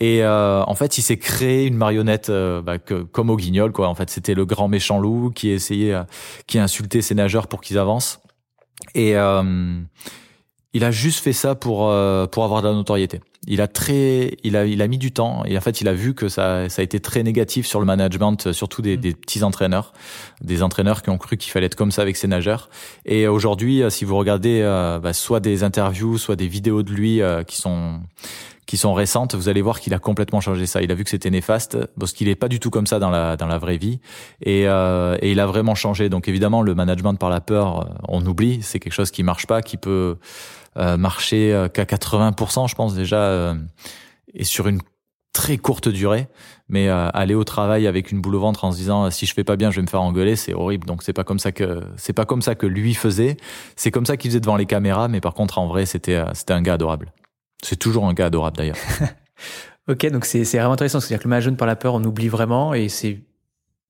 [0.01, 3.71] Et euh, en fait, il s'est créé une marionnette euh, bah, que, comme au guignol,
[3.71, 3.89] quoi.
[3.89, 6.03] En fait, c'était le grand méchant loup qui essayait, euh,
[6.47, 8.21] qui insultait ses nageurs pour qu'ils avancent.
[8.95, 9.15] Et
[10.73, 11.93] il a juste fait ça pour
[12.31, 13.21] pour avoir de la notoriété.
[13.47, 15.93] Il a très, il a, il a mis du temps et en fait, il a
[15.93, 19.01] vu que ça, ça a été très négatif sur le management, surtout des, mmh.
[19.01, 19.93] des petits entraîneurs,
[20.41, 22.71] des entraîneurs qui ont cru qu'il fallait être comme ça avec ses nageurs.
[23.05, 24.63] Et aujourd'hui, si vous regardez,
[25.03, 28.01] bah, soit des interviews, soit des vidéos de lui qui sont
[28.71, 30.81] qui sont récentes, vous allez voir qu'il a complètement changé ça.
[30.81, 33.11] Il a vu que c'était néfaste parce qu'il est pas du tout comme ça dans
[33.11, 33.99] la dans la vraie vie
[34.43, 36.09] et, euh, et il a vraiment changé.
[36.09, 39.49] Donc évidemment, le management par la peur, euh, on oublie, c'est quelque chose qui marche
[39.49, 40.19] pas, qui peut
[40.77, 43.55] euh, marcher euh, qu'à 80%, je pense déjà, euh,
[44.35, 44.81] et sur une
[45.33, 46.29] très courte durée.
[46.69, 49.43] Mais aller au travail avec une boule au ventre en se disant si je fais
[49.43, 50.87] pas bien, je vais me faire engueuler, c'est horrible.
[50.87, 53.37] Donc c'est pas comme ça que c'est pas comme ça que lui faisait.
[53.75, 56.53] C'est comme ça qu'il faisait devant les caméras, mais par contre en vrai c'était c'était
[56.53, 57.13] un gars adorable.
[57.63, 58.77] C'est toujours un gars adorable d'ailleurs.
[59.89, 61.01] ok, donc c'est vraiment intéressant.
[61.01, 63.21] C'est-à-dire que le management par la peur, on oublie vraiment et c'est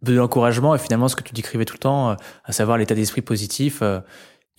[0.02, 2.94] de l'encouragement et finalement ce que tu décrivais tout le temps, euh, à savoir l'état
[2.94, 3.80] d'esprit positif.
[3.82, 4.00] Euh,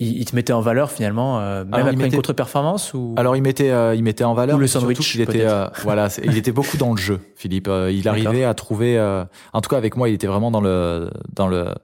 [0.03, 3.71] il, te mettait en valeur finalement, euh, même après une contre-performance ou Alors il mettait,
[3.95, 4.57] il mettait en valeur.
[4.57, 5.13] Ou le sandwich.
[5.13, 5.45] Il était,
[5.83, 7.69] voilà, il était beaucoup dans le jeu, Philippe.
[7.91, 8.99] il arrivait à trouver,
[9.53, 11.75] en tout cas avec moi, il était vraiment dans le, dans le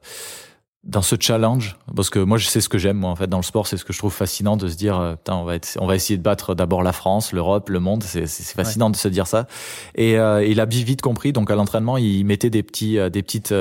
[0.88, 3.38] dans ce challenge parce que moi je sais ce que j'aime moi en fait dans
[3.38, 5.56] le sport c'est ce que je trouve fascinant de se dire euh, putain on va
[5.56, 8.89] être, on va essayer de battre d'abord la France l'Europe le monde c'est c'est fascinant
[8.89, 9.47] de se dire ça
[9.95, 13.21] et euh, il a vite compris donc à l'entraînement il mettait des petits euh, des
[13.21, 13.54] petites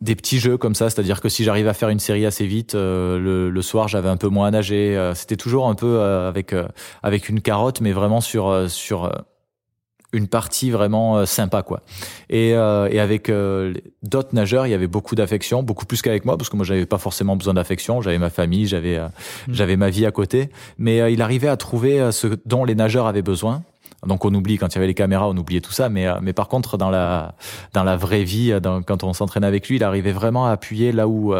[0.00, 2.74] des petits jeux comme ça, c'est-à-dire que si j'arrivais à faire une série assez vite,
[2.74, 5.10] le, le, soir j'avais un peu moins à nager.
[5.16, 6.54] C'était toujours un peu avec
[7.02, 9.10] avec une carotte, mais vraiment sur sur
[10.12, 11.82] une partie vraiment euh, sympa quoi.
[12.30, 16.24] Et, euh, et avec euh, d'autres nageurs, il y avait beaucoup d'affection, beaucoup plus qu'avec
[16.24, 19.10] moi parce que moi j'avais pas forcément besoin d'affection, j'avais ma famille, j'avais mm.
[19.48, 23.22] j'avais ma vie à côté, mais il arrivait à trouver ce dont les nageurs avaient
[23.22, 23.62] besoin.
[24.06, 26.32] Donc on oublie quand il y avait les caméras, on oubliait tout ça, mais mais
[26.32, 27.34] par contre dans la
[27.74, 30.92] dans la vraie vie, dans, quand on s'entraînait avec lui, il arrivait vraiment à appuyer
[30.92, 31.34] là où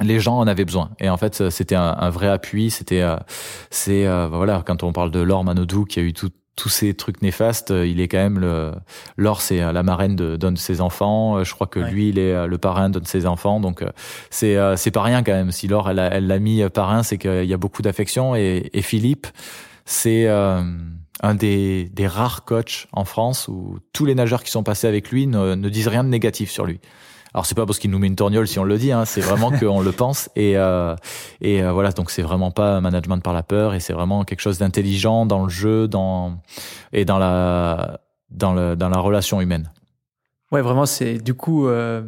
[0.00, 3.04] les gens en avaient besoin et en fait c'était un, un vrai appui c'était
[3.68, 7.22] c'est voilà quand on parle de Laure Manodou qui a eu tout tous ces trucs
[7.22, 8.72] néfastes, euh, il est quand même le
[9.16, 11.38] Laure, c'est euh, la marraine de donne ses enfants.
[11.38, 13.60] Euh, je crois que lui, il est le parrain de ses enfants.
[13.60, 13.84] Donc
[14.30, 15.50] c'est c'est pas rien quand même.
[15.50, 18.34] Si Laure elle elle l'a mis parrain, c'est qu'il y a beaucoup d'affection.
[18.36, 19.26] Et, et Philippe,
[19.84, 24.86] c'est un des, des rares coachs en France où tous les nageurs qui sont passés
[24.86, 26.80] avec lui ne, ne disent rien de négatif sur lui.
[27.34, 29.20] Alors c'est pas parce qu'il nous met une torgnole si on le dit, hein, c'est
[29.20, 30.94] vraiment qu'on le pense et euh,
[31.40, 34.24] et euh, voilà donc c'est vraiment pas un management par la peur et c'est vraiment
[34.24, 36.38] quelque chose d'intelligent dans le jeu, dans
[36.92, 39.70] et dans la dans le dans la relation humaine.
[40.50, 42.02] Ouais, vraiment c'est du coup euh,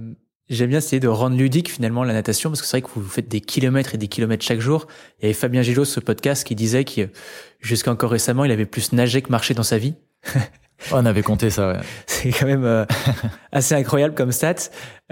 [0.50, 3.08] j'aime bien essayer de rendre ludique finalement la natation parce que c'est vrai que vous
[3.08, 4.86] faites des kilomètres et des kilomètres chaque jour.
[5.18, 7.08] Il y avait Fabien Gillot ce podcast qui disait que
[7.60, 9.94] jusqu'à encore récemment il avait plus nagé que marché dans sa vie.
[10.92, 11.78] On avait compté ça, ouais.
[12.06, 12.84] C'est quand même euh,
[13.52, 14.54] assez incroyable comme stat.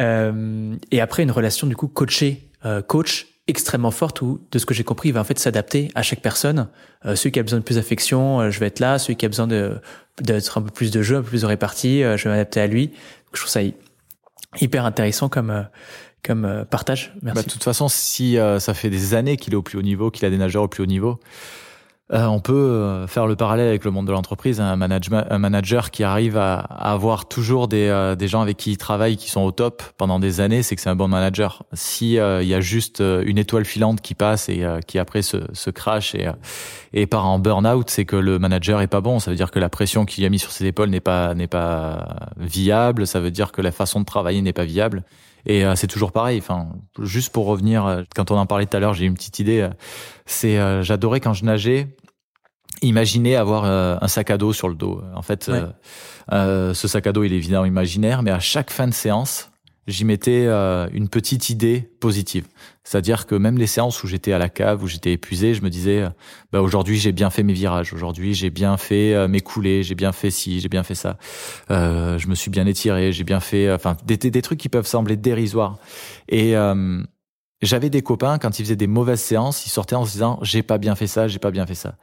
[0.01, 4.67] Euh, et après, une relation du coup coaché, euh, coach extrêmement forte où, de ce
[4.67, 6.69] que j'ai compris, il va en fait s'adapter à chaque personne.
[7.05, 8.99] Euh, celui qui a besoin de plus d'affection, euh, je vais être là.
[8.99, 9.81] Celui qui a besoin de
[10.21, 12.67] d'être un peu plus de jeu, un peu plus de répartie, je vais m'adapter à
[12.67, 12.93] lui.
[13.33, 13.61] je trouve ça
[14.61, 15.67] hyper intéressant comme
[16.23, 17.15] comme partage.
[17.23, 17.35] Merci.
[17.35, 20.11] Bah, de toute façon, si ça fait des années qu'il est au plus haut niveau,
[20.11, 21.19] qu'il a des nageurs au plus haut niveau,
[22.13, 24.61] euh, on peut euh, faire le parallèle avec le monde de l'entreprise.
[24.61, 28.77] Un, un manager qui arrive à, avoir toujours des, euh, des, gens avec qui il
[28.77, 31.65] travaille qui sont au top pendant des années, c'est que c'est un bon manager.
[31.73, 35.71] Si il y a juste une étoile filante qui passe et qui après se, se
[35.71, 36.29] crache et,
[36.93, 39.19] et part en burn-out, c'est que le manager est pas bon.
[39.19, 41.47] Ça veut dire que la pression qu'il a mis sur ses épaules n'est pas n'est
[41.47, 43.07] pas viable.
[43.07, 45.05] Ça veut dire que la façon de travailler n'est pas viable.
[45.47, 46.39] Et c'est toujours pareil.
[46.39, 46.69] Enfin,
[47.01, 49.69] juste pour revenir, quand on en parlait tout à l'heure, j'ai une petite idée.
[50.27, 51.89] C'est, j'adorais quand je nageais
[52.81, 55.03] Imaginez avoir euh, un sac à dos sur le dos.
[55.15, 55.67] En fait, euh,
[56.33, 59.51] euh, ce sac à dos, il est évidemment imaginaire, mais à chaque fin de séance,
[59.87, 62.47] j'y mettais une petite idée positive.
[62.85, 65.71] C'est-à-dire que même les séances où j'étais à la cave, où j'étais épuisé, je me
[65.71, 66.05] disais,
[66.53, 70.13] bah aujourd'hui j'ai bien fait mes virages, aujourd'hui j'ai bien fait mes coulées, j'ai bien
[70.13, 71.19] fait ci, j'ai bien fait ça,
[71.69, 75.17] je me suis bien étiré, j'ai bien fait, enfin des, des, trucs qui peuvent sembler
[75.17, 75.79] dérisoires.
[76.29, 76.55] Et
[77.63, 80.63] j'avais des copains quand ils faisaient des mauvaises séances, ils sortaient en se disant j'ai
[80.63, 81.95] pas bien fait ça, j'ai pas bien fait ça.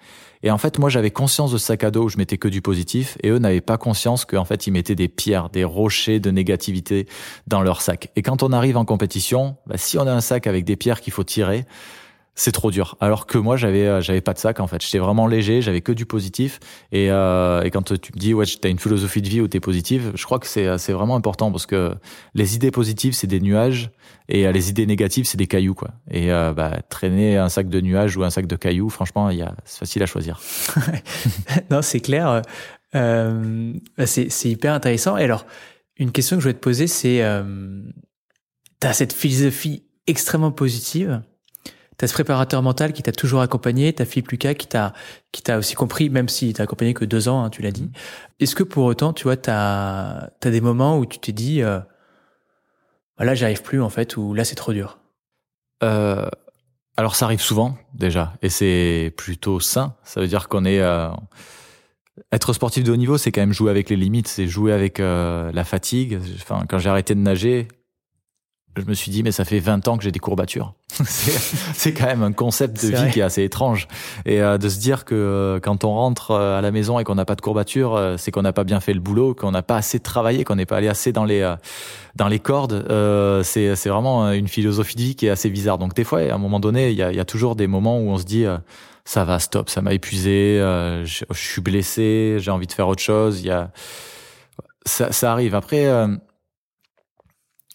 [0.42, 2.48] Et en fait, moi, j'avais conscience de ce sac à dos où je mettais que
[2.48, 6.22] du positif, et eux n'avaient pas conscience qu'en fait, ils mettaient des pierres, des rochers
[6.22, 7.08] de négativité
[7.46, 8.10] dans leur sac.
[8.16, 11.02] Et quand on arrive en compétition, bah, si on a un sac avec des pierres
[11.02, 11.66] qu'il faut tirer,
[12.36, 12.96] c'est trop dur.
[13.00, 14.82] Alors que moi, j'avais euh, j'avais pas de sac en fait.
[14.82, 16.60] J'étais vraiment léger, j'avais que du positif.
[16.92, 19.60] Et, euh, et quand tu me dis ouais, t'as une philosophie de vie où t'es
[19.60, 21.94] positive, je crois que c'est c'est vraiment important parce que
[22.34, 23.92] les idées positives c'est des nuages
[24.30, 25.90] et euh, les idées négatives c'est des cailloux quoi.
[26.10, 29.38] Et euh, bah, traîner un sac de nuages ou un sac de cailloux, franchement, il
[29.38, 30.40] y a c'est facile à choisir.
[31.72, 32.42] non, c'est clair.
[32.96, 33.74] Euh,
[34.06, 35.18] c'est c'est hyper intéressant.
[35.18, 35.46] Et alors,
[35.98, 37.82] une question que je voulais te poser, c'est euh,
[38.80, 41.22] t'as cette philosophie extrêmement positive
[42.00, 44.94] T'as ce préparateur mental qui t'a toujours accompagné, ta fille Lucas qui t'a
[45.34, 47.84] qui t'a aussi compris, même si t'a accompagné que deux ans, hein, tu l'as dit.
[47.84, 48.42] Mm-hmm.
[48.44, 51.80] Est-ce que pour autant, tu vois, t'as as des moments où tu t'es dit, euh,
[53.18, 55.00] bah là, j'arrive plus en fait, ou là, c'est trop dur?
[55.84, 56.30] Euh,
[56.96, 59.96] alors, ça arrive souvent déjà, et c'est plutôt sain.
[60.04, 61.10] Ça veut dire qu'on est euh,
[62.32, 65.02] être sportif de haut niveau, c'est quand même jouer avec les limites, c'est jouer avec
[65.02, 66.18] euh, la fatigue.
[66.36, 67.68] Enfin, quand j'ai arrêté de nager,
[68.78, 70.76] je me suis dit, mais ça fait 20 ans que j'ai des courbatures.
[71.74, 73.88] c'est quand même un concept de vie qui est assez étrange.
[74.26, 77.04] Et euh, de se dire que euh, quand on rentre euh, à la maison et
[77.04, 79.62] qu'on n'a pas de courbatures, c'est qu'on n'a pas bien fait le boulot, qu'on n'a
[79.62, 81.56] pas assez travaillé, qu'on n'est pas allé assez dans les
[82.16, 82.86] dans les cordes.
[83.44, 85.78] c'est c'est vraiment une philosophie de vie qui est assez bizarre.
[85.78, 88.00] Donc des fois, à un moment donné, il y a, y a toujours des moments
[88.00, 88.46] où on se dit
[89.06, 93.02] ça va, stop, ça m'a épuisé, je, je, suis blessé, j'ai envie de faire autre
[93.02, 93.42] chose.
[93.42, 93.72] Il y a
[94.86, 95.56] ça, ça arrive.
[95.56, 95.88] Après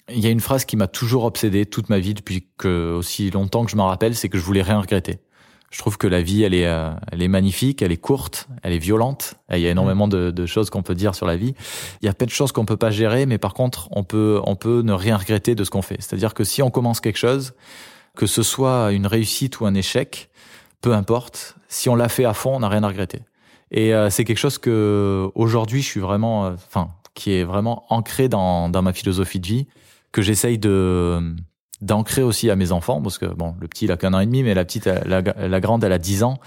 [0.08, 3.30] il y a une phrase qui m'a toujours obsédé toute ma vie depuis que aussi
[3.30, 5.18] longtemps que je m'en rappelle, c'est que je voulais rien regretter.
[5.70, 8.72] Je trouve que la vie, elle est, euh, elle est magnifique, elle est courte, elle
[8.72, 9.34] est violente.
[9.50, 11.54] il y a énormément de, de, choses qu'on peut dire sur la vie.
[12.00, 14.40] Il y a plein de choses qu'on peut pas gérer, mais par contre, on peut,
[14.44, 15.96] on peut ne rien regretter de ce qu'on fait.
[15.98, 17.54] C'est-à-dire que si on commence quelque chose,
[18.14, 20.30] que ce soit une réussite ou un échec,
[20.80, 21.56] peu importe.
[21.68, 23.22] Si on l'a fait à fond, on n'a rien à regretter.
[23.72, 27.84] Et euh, c'est quelque chose que aujourd'hui, je suis vraiment, euh, enfin, qui est vraiment
[27.88, 29.66] ancré dans, dans ma philosophie de vie
[30.14, 31.34] que j'essaye de
[31.82, 34.26] d'ancrer aussi à mes enfants parce que bon le petit il a qu'un an et
[34.26, 36.38] demi mais la petite la, grande elle a dix ans.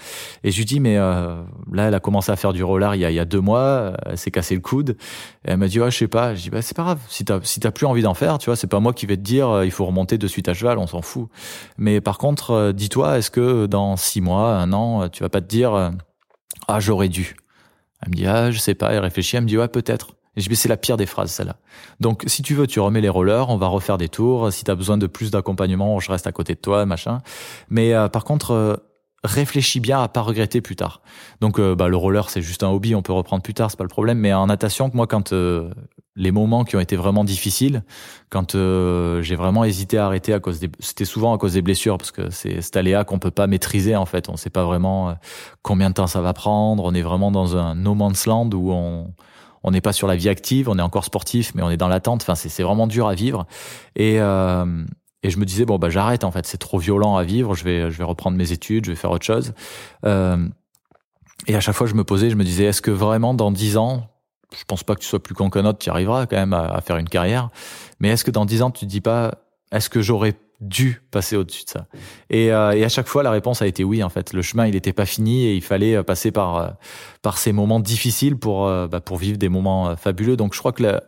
[0.42, 3.02] Et je lui dis mais euh, là elle a commencé à faire du roller il
[3.02, 4.96] y a, il y a deux mois elle s'est cassé le coude.
[5.44, 6.34] Et elle m'a dit ouais je sais pas.
[6.34, 6.98] Je dis bah c'est pas grave.
[7.10, 9.18] Si t'as si t'as plus envie d'en faire tu vois c'est pas moi qui vais
[9.18, 11.28] te dire euh, il faut remonter de suite à cheval on s'en fout.
[11.76, 15.42] Mais par contre euh, dis-toi est-ce que dans six mois un an tu vas pas
[15.42, 15.92] te dire
[16.68, 17.36] ah j'aurais dû
[18.02, 19.36] elle me dit ah je sais pas elle réfléchit.
[19.36, 21.56] Elle me dit ouais peut-être et c'est la pire des phrases, celle-là.
[22.00, 24.52] Donc, si tu veux, tu remets les rollers, on va refaire des tours.
[24.52, 27.18] Si tu as besoin de plus d'accompagnement, je reste à côté de toi, machin.
[27.70, 28.76] Mais euh, par contre, euh,
[29.24, 31.02] réfléchis bien à pas regretter plus tard.
[31.40, 33.76] Donc, euh, bah, le roller, c'est juste un hobby, on peut reprendre plus tard, c'est
[33.76, 34.18] pas le problème.
[34.18, 35.32] Mais en natation, moi, quand
[36.14, 37.82] les moments qui ont été vraiment difficiles,
[38.30, 41.98] quand j'ai vraiment hésité à arrêter à cause des, c'était souvent à cause des blessures
[41.98, 44.28] parce que c'est cet aléa qu'on peut pas maîtriser en fait.
[44.28, 45.16] On sait pas vraiment
[45.62, 46.84] combien de temps ça va prendre.
[46.84, 49.14] On est vraiment dans un no man's land où on
[49.62, 51.88] on n'est pas sur la vie active, on est encore sportif, mais on est dans
[51.88, 52.22] l'attente.
[52.22, 53.46] Enfin, c'est vraiment dur à vivre.
[53.96, 54.84] Et euh,
[55.24, 57.54] et je me disais bon bah j'arrête en fait, c'est trop violent à vivre.
[57.54, 59.52] Je vais je vais reprendre mes études, je vais faire autre chose.
[60.04, 60.48] Euh,
[61.46, 63.76] et à chaque fois, je me posais, je me disais, est-ce que vraiment dans dix
[63.76, 64.08] ans,
[64.56, 66.80] je pense pas que tu sois plus con qu'un autre, tu arriveras quand même à,
[66.80, 67.50] faire une carrière.
[68.00, 69.34] Mais est-ce que dans dix ans, tu te dis pas,
[69.72, 71.86] est-ce que j'aurais dû passer au-dessus de ça?
[72.30, 74.02] Et, euh, et, à chaque fois, la réponse a été oui.
[74.02, 76.68] En fait, le chemin, il n'était pas fini et il fallait euh, passer par euh,
[77.22, 80.36] par ces moments difficiles pour bah, pour vivre des moments fabuleux.
[80.36, 81.02] Donc, je crois que la,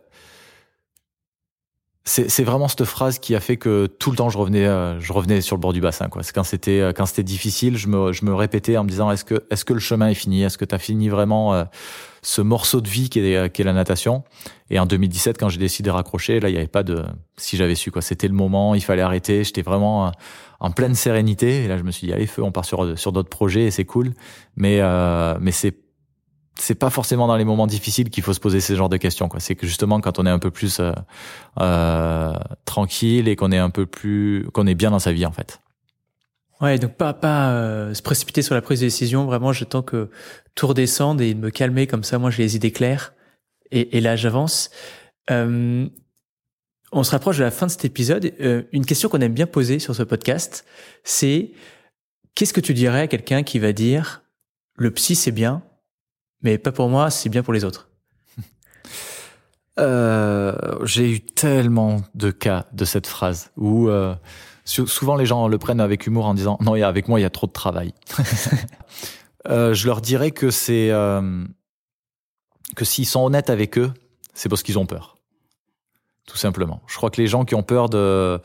[2.04, 5.12] c'est vraiment cette phrase qui a fait que tout le temps je revenais euh, je
[5.12, 6.22] revenais sur le bord du bassin quoi.
[6.22, 9.10] C'est quand c'était euh, quand c'était difficile, je me je me répétais en me disant
[9.10, 10.42] est-ce que est-ce que le chemin est fini?
[10.42, 11.64] Est-ce que tu as fini vraiment euh,
[12.22, 14.24] ce morceau de vie qui est qui est la natation?
[14.70, 17.04] Et en 2017 quand j'ai décidé de raccrocher, là il y avait pas de
[17.36, 20.10] si j'avais su quoi, c'était le moment, il fallait arrêter, j'étais vraiment
[20.58, 21.64] en pleine sérénité.
[21.64, 23.70] Et là je me suis dit allez feu, on part sur sur d'autres projets et
[23.70, 24.14] c'est cool.
[24.56, 24.80] Mais
[25.38, 25.76] mais c'est
[26.58, 29.28] c'est pas forcément dans les moments difficiles qu'il faut se poser ces genres de questions.
[29.38, 30.92] C'est que justement quand on est un peu plus euh,
[31.60, 32.34] euh,
[32.64, 35.60] tranquille et qu'on est un peu plus, qu'on est bien dans sa vie en fait.
[36.60, 39.24] Ouais, donc pas pas euh, se précipiter sur la prise de décision.
[39.24, 40.10] Vraiment, j'attends que
[40.54, 42.18] tout redescende et me calmer comme ça.
[42.18, 43.14] Moi, j'ai les idées claires
[43.70, 44.70] et, là, j'avance.
[45.28, 48.32] On se rapproche de la fin de cet épisode.
[48.72, 50.66] Une question qu'on aime bien poser sur ce podcast,
[51.04, 51.52] c'est
[52.34, 54.22] qu'est-ce que tu dirais à quelqu'un qui va dire
[54.74, 55.62] le psy c'est bien,
[56.42, 57.88] mais pas pour moi, c'est bien pour les autres.
[59.78, 64.14] Euh, j'ai eu tellement de cas de cette phrase où euh,
[64.64, 67.30] souvent les gens le prennent avec humour en disant non, avec moi il y a
[67.30, 67.94] trop de travail.
[69.48, 71.44] euh, je leur dirais que c'est euh,
[72.76, 73.92] que s'ils sont honnêtes avec eux,
[74.34, 75.16] c'est parce qu'ils ont peur.
[76.26, 76.80] Tout simplement.
[76.86, 78.40] Je crois que les gens qui ont peur de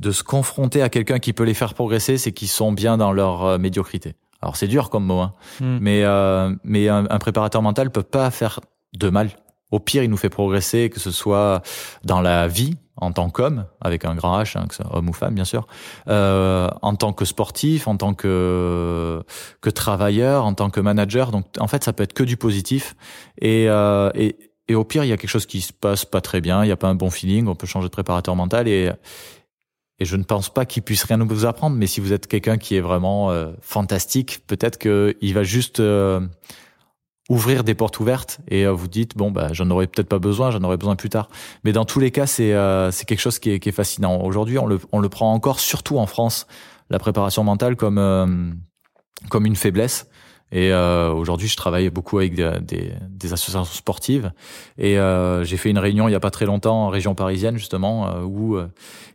[0.00, 3.12] de se confronter à quelqu'un qui peut les faire progresser, c'est qu'ils sont bien dans
[3.12, 4.14] leur euh, médiocrité.
[4.42, 5.34] Alors c'est dur comme mot, hein.
[5.60, 5.78] Hmm.
[5.80, 8.60] mais euh, mais un, préparateur mental peut pas faire
[8.94, 9.30] de mal.
[9.70, 11.62] Au pire, il nous fait progresser, que ce soit
[12.02, 15.12] dans la vie en tant qu'homme, avec un grand H, hein, que soit homme ou
[15.12, 15.66] femme bien sûr,
[16.08, 19.22] euh, en tant que sportif, en tant que
[19.60, 21.30] que travailleur, en tant que manager.
[21.30, 22.96] Donc en fait, ça peut être que du positif.
[23.40, 24.36] Et euh, et,
[24.68, 26.68] et au pire, il y a quelque chose qui se passe pas très bien, il
[26.68, 28.90] y a pas un bon feeling, on peut changer de préparateur mental et
[30.00, 32.56] et je ne pense pas qu'il puisse rien vous apprendre, mais si vous êtes quelqu'un
[32.56, 36.20] qui est vraiment euh, fantastique, peut-être qu'il va juste euh,
[37.28, 40.50] ouvrir des portes ouvertes et euh, vous dites bon bah j'en aurais peut-être pas besoin,
[40.50, 41.28] j'en aurais besoin plus tard.
[41.64, 42.54] Mais dans tous les cas, c'est
[42.90, 44.22] c'est quelque chose qui est, qui est fascinant.
[44.22, 46.46] Aujourd'hui, on le on le prend encore, surtout en France,
[46.88, 48.56] la préparation mentale comme
[49.28, 50.08] comme une faiblesse.
[50.52, 54.32] Et euh, aujourd'hui, je travaille beaucoup avec des, des, des associations sportives.
[54.78, 57.56] Et euh, j'ai fait une réunion il y a pas très longtemps en région parisienne
[57.56, 58.66] justement euh, où euh,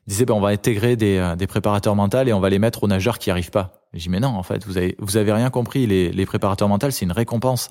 [0.07, 2.59] ils disaient ben, on va intégrer des, euh, des préparateurs mentaux et on va les
[2.59, 3.81] mettre aux nageurs qui arrivent pas.
[3.93, 5.87] J'ai dit mais non en fait vous avez vous avez rien compris.
[5.87, 7.69] Les, les préparateurs mentaux c'est une récompense.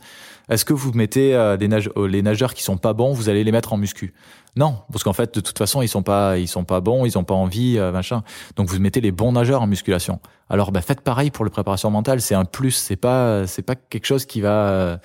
[0.50, 3.44] Est-ce que vous mettez euh, des nage les nageurs qui sont pas bons, vous allez
[3.44, 4.12] les mettre en muscu?
[4.56, 7.18] Non, parce qu'en fait de toute façon ils sont pas ils sont pas bons, ils
[7.18, 8.22] ont pas envie machin.
[8.56, 10.20] Donc vous mettez les bons nageurs en musculation.
[10.48, 13.74] Alors bah, faites pareil pour le préparation mentale, c'est un plus, c'est pas c'est pas
[13.74, 15.00] quelque chose qui va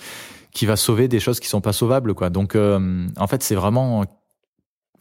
[0.52, 2.30] qui va sauver des choses qui sont pas sauvables quoi.
[2.30, 4.06] Donc euh, en fait, c'est vraiment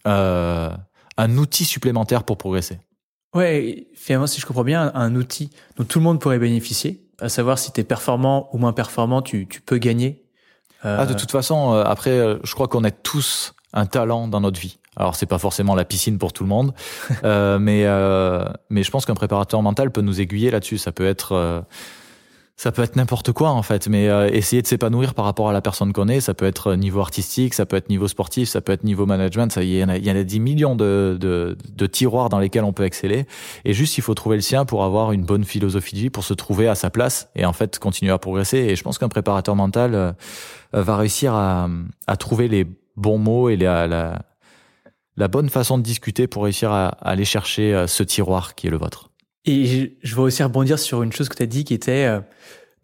[0.06, 0.70] euh,
[1.16, 2.78] un outil supplémentaire pour progresser.
[3.34, 7.28] Ouais, finalement si je comprends bien, un outil dont tout le monde pourrait bénéficier, à
[7.28, 10.24] savoir si tu es performant ou moins performant, tu, tu peux gagner.
[10.84, 10.98] Euh...
[11.00, 14.60] Ah, de toute façon, euh, après, je crois qu'on a tous un talent dans notre
[14.60, 14.78] vie.
[14.96, 16.74] Alors c'est pas forcément la piscine pour tout le monde,
[17.24, 20.78] euh, mais euh, mais je pense qu'un préparateur mental peut nous aiguiller là-dessus.
[20.78, 21.60] Ça peut être euh,
[22.56, 25.52] ça peut être n'importe quoi en fait, mais euh, essayer de s'épanouir par rapport à
[25.52, 28.60] la personne qu'on est, ça peut être niveau artistique, ça peut être niveau sportif, ça
[28.60, 29.52] peut être niveau management.
[29.52, 32.40] Ça, y en a, il y en a 10 millions de, de, de tiroirs dans
[32.40, 33.26] lesquels on peut exceller.
[33.64, 36.24] Et juste, il faut trouver le sien pour avoir une bonne philosophie de vie, pour
[36.24, 38.58] se trouver à sa place et en fait continuer à progresser.
[38.58, 40.16] Et je pense qu'un préparateur mental
[40.72, 41.68] va réussir à,
[42.08, 42.66] à trouver les
[42.98, 44.22] bons mots et la, la
[45.18, 48.70] la bonne façon de discuter pour réussir à, aller chercher euh, ce tiroir qui est
[48.70, 49.10] le vôtre.
[49.44, 52.20] Et je veux aussi rebondir sur une chose que tu as dit qui était euh,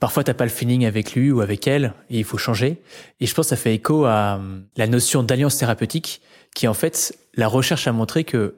[0.00, 2.82] parfois t'as pas le feeling avec lui ou avec elle et il faut changer.
[3.20, 6.22] Et je pense que ça fait écho à euh, la notion d'alliance thérapeutique
[6.54, 8.56] qui en fait la recherche a montré que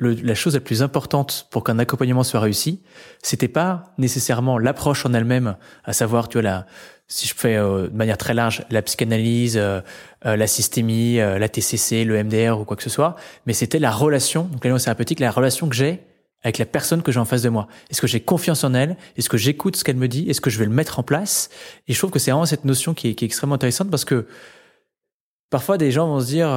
[0.00, 2.82] la chose la plus importante pour qu'un accompagnement soit réussi,
[3.22, 6.64] c'était pas nécessairement l'approche en elle-même, à savoir tu vois
[7.06, 9.60] si je fais euh, de manière très large la psychanalyse,
[10.26, 13.16] euh, la systémie, la TCC, le MDR ou quoi que ce soit,
[13.46, 16.02] mais c'était la relation, donc l'alliance thérapeutique, la relation que j'ai
[16.44, 17.68] avec la personne que j'ai en face de moi.
[17.88, 18.96] Est-ce que j'ai confiance en elle?
[19.16, 20.28] Est-ce que j'écoute ce qu'elle me dit?
[20.28, 21.50] Est-ce que je vais le mettre en place?
[21.86, 24.26] Et je trouve que c'est vraiment cette notion qui est, extrêmement intéressante parce que
[25.50, 26.48] parfois des gens vont se dire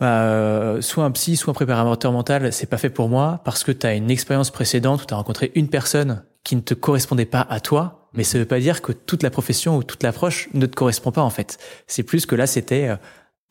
[0.00, 3.72] bah, soit un psy, soit un préparateur mental, c'est pas fait pour moi parce que
[3.72, 7.26] tu as une expérience précédente où tu as rencontré une personne qui ne te correspondait
[7.26, 10.48] pas à toi, mais ça veut pas dire que toute la profession ou toute l'approche
[10.54, 11.58] ne te correspond pas en fait.
[11.86, 12.96] C'est plus que là c'était euh,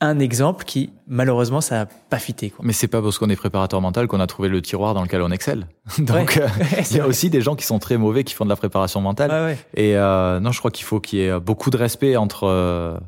[0.01, 2.64] un exemple qui malheureusement ça a pas fité quoi.
[2.66, 5.22] Mais c'est pas parce qu'on est préparateur mental qu'on a trouvé le tiroir dans lequel
[5.22, 5.68] on excelle.
[5.97, 6.47] Donc euh,
[6.91, 9.01] il y a aussi des gens qui sont très mauvais qui font de la préparation
[9.01, 9.57] mentale.
[9.76, 13.01] Et euh, non, je crois qu'il faut qu'il y ait beaucoup de respect entre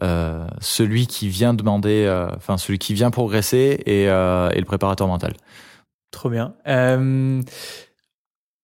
[0.00, 4.64] euh, celui qui vient demander, euh, enfin celui qui vient progresser et, euh, et, le
[4.64, 5.34] préparateur mental.
[6.10, 6.54] Trop bien.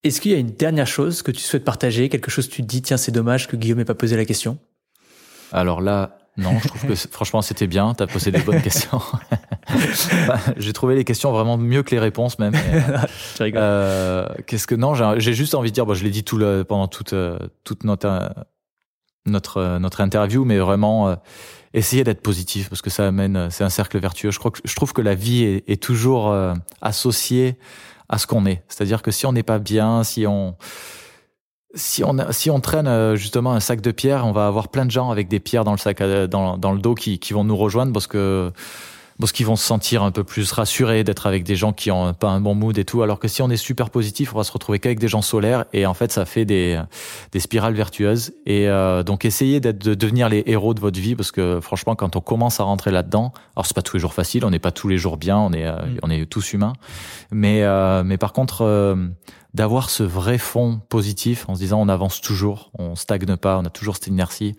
[0.09, 2.63] Est-ce qu'il y a une dernière chose que tu souhaites partager, quelque chose que tu
[2.63, 4.59] te dis, tiens, c'est dommage que Guillaume n'ait pas posé la question?
[5.53, 9.01] Alors là, non, je trouve que franchement c'était bien, tu as posé des bonnes questions.
[10.57, 12.55] j'ai trouvé les questions vraiment mieux que les réponses même.
[13.41, 16.65] euh, Qu'est-ce que non, j'ai juste envie de dire, bon, je l'ai dit tout le,
[16.65, 17.15] pendant toute
[17.65, 18.31] toute notre
[19.29, 21.15] notre euh, notre interview, mais vraiment euh,
[21.75, 24.31] essayer d'être positif parce que ça amène, euh, c'est un cercle vertueux.
[24.31, 26.35] Je crois que je trouve que la vie est, est toujours
[26.81, 27.57] associée
[28.09, 28.63] à ce qu'on est.
[28.69, 30.57] C'est-à-dire que si on n'est pas bien, si on
[31.75, 34.91] si on si on traîne justement un sac de pierres, on va avoir plein de
[34.91, 37.57] gens avec des pierres dans le sac dans, dans le dos qui qui vont nous
[37.57, 38.53] rejoindre parce que
[39.21, 42.15] parce qu'ils vont se sentir un peu plus rassurés d'être avec des gens qui ont
[42.15, 43.03] pas un bon mood et tout.
[43.03, 45.65] Alors que si on est super positif, on va se retrouver qu'avec des gens solaires
[45.73, 46.81] et en fait, ça fait des,
[47.33, 48.33] des spirales vertueuses.
[48.47, 51.97] Et euh, donc, essayez d'être, de devenir les héros de votre vie parce que franchement,
[51.97, 54.59] quand on commence à rentrer là-dedans, alors c'est pas tous les jours facile, on n'est
[54.59, 55.99] pas tous les jours bien, on est, euh, mm.
[56.03, 56.75] on est tous humains.
[57.33, 58.97] Mais, euh, mais par contre,
[59.55, 63.65] d'avoir ce vrai fond positif en se disant on avance toujours, on stagne pas, on
[63.65, 64.57] a toujours cette inertie.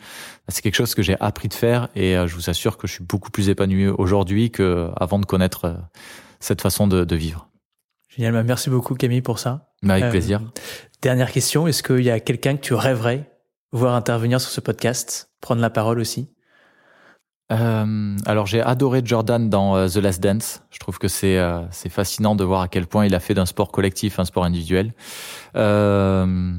[0.48, 2.94] C'est quelque chose que j'ai appris de faire et euh, je vous assure que je
[2.94, 5.74] suis beaucoup plus épanoui aujourd'hui qu'avant de connaître euh,
[6.40, 7.50] cette façon de, vivre.
[8.10, 9.72] Génial, bah, merci beaucoup Camille pour ça.
[9.84, 10.42] Bah, avec euh, plaisir.
[11.02, 13.32] Dernière question, est-ce qu'il y a quelqu'un que tu rêverais
[13.72, 16.30] voir intervenir sur ce podcast, prendre la parole aussi
[17.52, 20.64] euh, alors j'ai adoré Jordan dans euh, The Last Dance.
[20.70, 23.34] Je trouve que c'est euh, c'est fascinant de voir à quel point il a fait
[23.34, 24.94] d'un sport collectif un sport individuel.
[25.56, 26.54] Euh,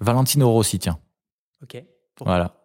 [0.00, 0.98] Valentino Rossi, tiens.
[1.62, 1.82] Ok.
[2.20, 2.63] Voilà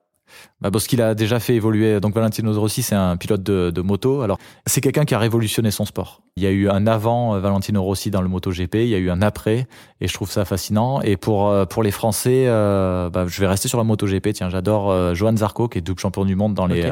[0.62, 2.00] bah parce qu'il a déjà fait évoluer.
[2.00, 4.22] Donc Valentino Rossi, c'est un pilote de, de moto.
[4.22, 6.22] Alors c'est quelqu'un qui a révolutionné son sport.
[6.36, 8.98] Il y a eu un avant euh, Valentino Rossi dans le MotoGP, il y a
[8.98, 9.68] eu un après,
[10.02, 11.02] et je trouve ça fascinant.
[11.02, 14.34] Et pour euh, pour les Français, euh, bah, je vais rester sur la MotoGP.
[14.34, 16.92] Tiens, j'adore euh, Johan Zarco qui est double champion du monde dans les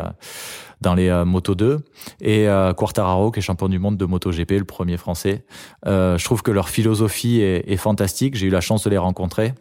[0.79, 1.79] dans les Moto 2
[2.21, 2.45] et
[2.77, 5.43] Quartararo qui est champion du monde de MotoGP, le premier français.
[5.85, 8.35] je trouve que leur philosophie est, est fantastique.
[8.35, 9.53] J'ai eu la chance de les rencontrer.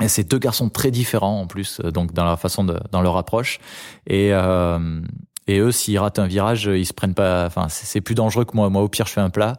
[0.00, 3.02] Et c'est deux garçons très différents en plus, euh, donc dans la façon de, dans
[3.02, 3.58] leur approche.
[4.06, 5.00] Et euh,
[5.48, 7.46] et eux, s'ils ratent un virage, ils se prennent pas.
[7.46, 8.70] Enfin, c'est plus dangereux que moi.
[8.70, 9.56] Moi, au pire, je fais un plat.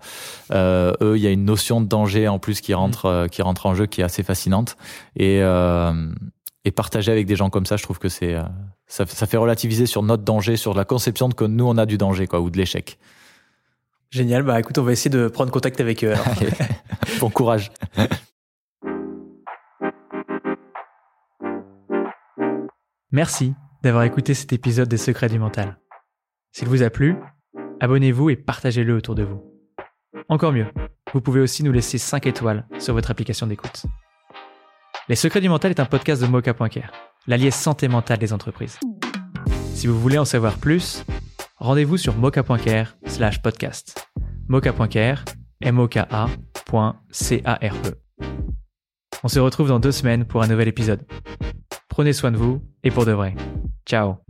[0.52, 3.42] Euh, eux, il y a une notion de danger en plus qui rentre, euh, qui
[3.42, 4.78] rentre en jeu, qui est assez fascinante.
[5.18, 6.10] Et euh,
[6.66, 8.44] et partager avec des gens comme ça, je trouve que c'est euh,
[8.88, 11.86] ça, ça, fait relativiser sur notre danger, sur la conception de que nous on a
[11.86, 12.98] du danger, quoi, ou de l'échec.
[14.10, 14.44] Génial.
[14.44, 16.14] Bah, écoute, on va essayer de prendre contact avec eux.
[17.20, 17.72] bon courage.
[23.14, 23.54] Merci
[23.84, 25.78] d'avoir écouté cet épisode des Secrets du Mental.
[26.52, 27.16] S'il vous a plu,
[27.80, 29.40] abonnez-vous et partagez-le autour de vous.
[30.30, 30.66] Encore mieux,
[31.14, 33.86] vous pouvez aussi nous laisser 5 étoiles sur votre application d'écoute.
[35.10, 36.92] Les Secrets du Mental est un podcast de Mocha.care,
[37.28, 38.80] l'allié santé mentale des entreprises.
[39.76, 41.06] Si vous voulez en savoir plus,
[41.58, 44.08] rendez-vous sur mocha.care slash podcast.
[44.48, 45.24] mocha.care,
[45.62, 46.00] m o k
[47.12, 47.94] c a r e
[49.22, 51.06] On se retrouve dans deux semaines pour un nouvel épisode.
[51.94, 53.36] Prenez soin de vous et pour de vrai.
[53.86, 54.23] Ciao